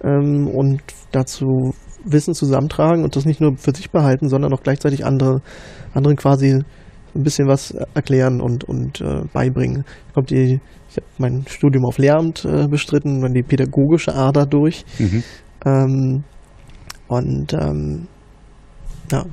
[0.04, 0.82] ähm, und
[1.12, 1.74] dazu
[2.12, 5.42] Wissen zusammentragen und das nicht nur für sich behalten, sondern auch gleichzeitig andere,
[5.94, 6.64] anderen quasi
[7.16, 9.84] ein bisschen was erklären und, und äh, beibringen.
[10.14, 14.86] Kommt die, ich habe mein Studium auf Lehramt äh, bestritten, dann die pädagogische Ader durch.
[15.00, 15.24] Mhm.
[15.66, 16.24] Ähm,
[17.08, 18.08] und ähm,
[19.12, 19.26] ja,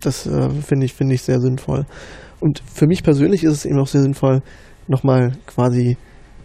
[0.00, 1.86] das äh, finde ich, finde ich sehr sinnvoll.
[2.40, 4.42] Und für mich persönlich ist es eben auch sehr sinnvoll,
[4.88, 5.96] nochmal quasi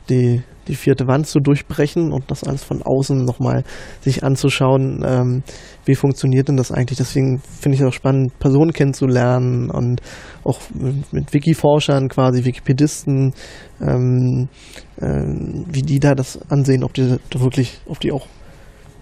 [0.10, 3.64] die, die vierte Wand zu durchbrechen und das alles von außen nochmal
[4.02, 5.44] sich anzuschauen, ähm,
[5.86, 6.98] wie funktioniert denn das eigentlich.
[6.98, 10.02] Deswegen finde ich es auch spannend, Personen kennenzulernen und
[10.44, 10.60] auch
[11.12, 13.34] mit, Wiki-Forschern quasi, Wikipedisten,
[13.82, 14.50] ähm,
[15.02, 18.28] ähm, wie die da das ansehen, ob die da wirklich, ob die auch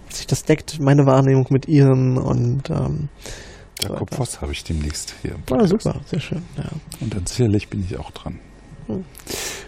[0.08, 3.08] sich das deckt, meine Wahrnehmung mit ihren und ähm,
[3.82, 5.32] Jakob Voss habe ich demnächst hier.
[5.32, 6.42] im ah, super, sehr schön.
[6.56, 6.64] Ja.
[7.00, 8.38] Und dann sicherlich bin ich auch dran.
[8.86, 9.04] Hm.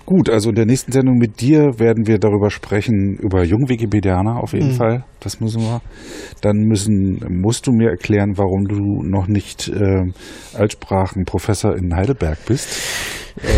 [0.06, 4.54] Gut, also in der nächsten Sendung mit dir werden wir darüber sprechen, über Jungwikipedianer auf
[4.54, 4.76] jeden Mhm.
[4.76, 5.04] Fall.
[5.20, 5.82] Das müssen wir.
[6.40, 10.14] Dann müssen, musst du mir erklären, warum du noch nicht ähm,
[10.54, 12.68] Altsprachenprofessor in Heidelberg bist.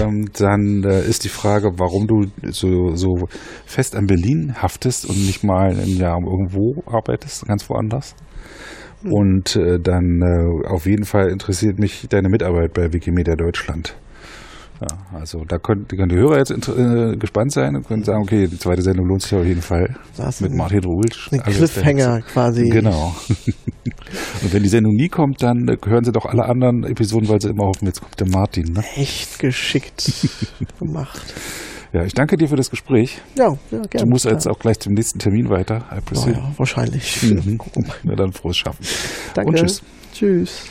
[0.01, 3.29] Ähm, dann äh, ist die Frage, warum du so, so
[3.65, 8.17] fest an Berlin haftest und nicht mal ein Jahr irgendwo arbeitest, ganz woanders.
[9.03, 9.13] Hm.
[9.13, 13.97] Und äh, dann äh, auf jeden Fall interessiert mich deine Mitarbeit bei Wikimedia Deutschland.
[14.81, 18.47] Ja, also da können, können die Hörer jetzt äh, gespannt sein und können sagen, okay,
[18.47, 19.95] die zweite Sendung lohnt sich auf jeden Fall.
[20.17, 22.69] Da hast Mit Martin alias der Cliffhanger quasi.
[22.71, 23.15] Genau.
[24.43, 27.43] und wenn die Sendung nie kommt, dann äh, hören sie doch alle anderen Episoden, weil
[27.43, 28.73] sie immer hoffen, jetzt kommt der Martin.
[28.73, 28.83] Ne?
[28.97, 30.11] Echt geschickt
[30.79, 31.35] gemacht.
[31.93, 33.21] Ja, ich danke dir für das Gespräch.
[33.37, 34.05] Ja, ja gerne.
[34.05, 35.85] Du musst jetzt auch gleich zum nächsten Termin weiter.
[36.15, 37.23] Oh, ja, wahrscheinlich.
[37.31, 37.59] Mhm.
[38.05, 38.85] Na dann frohes Schaffen.
[39.35, 39.51] Danke.
[39.51, 39.83] Und tschüss.
[40.13, 40.71] Tschüss.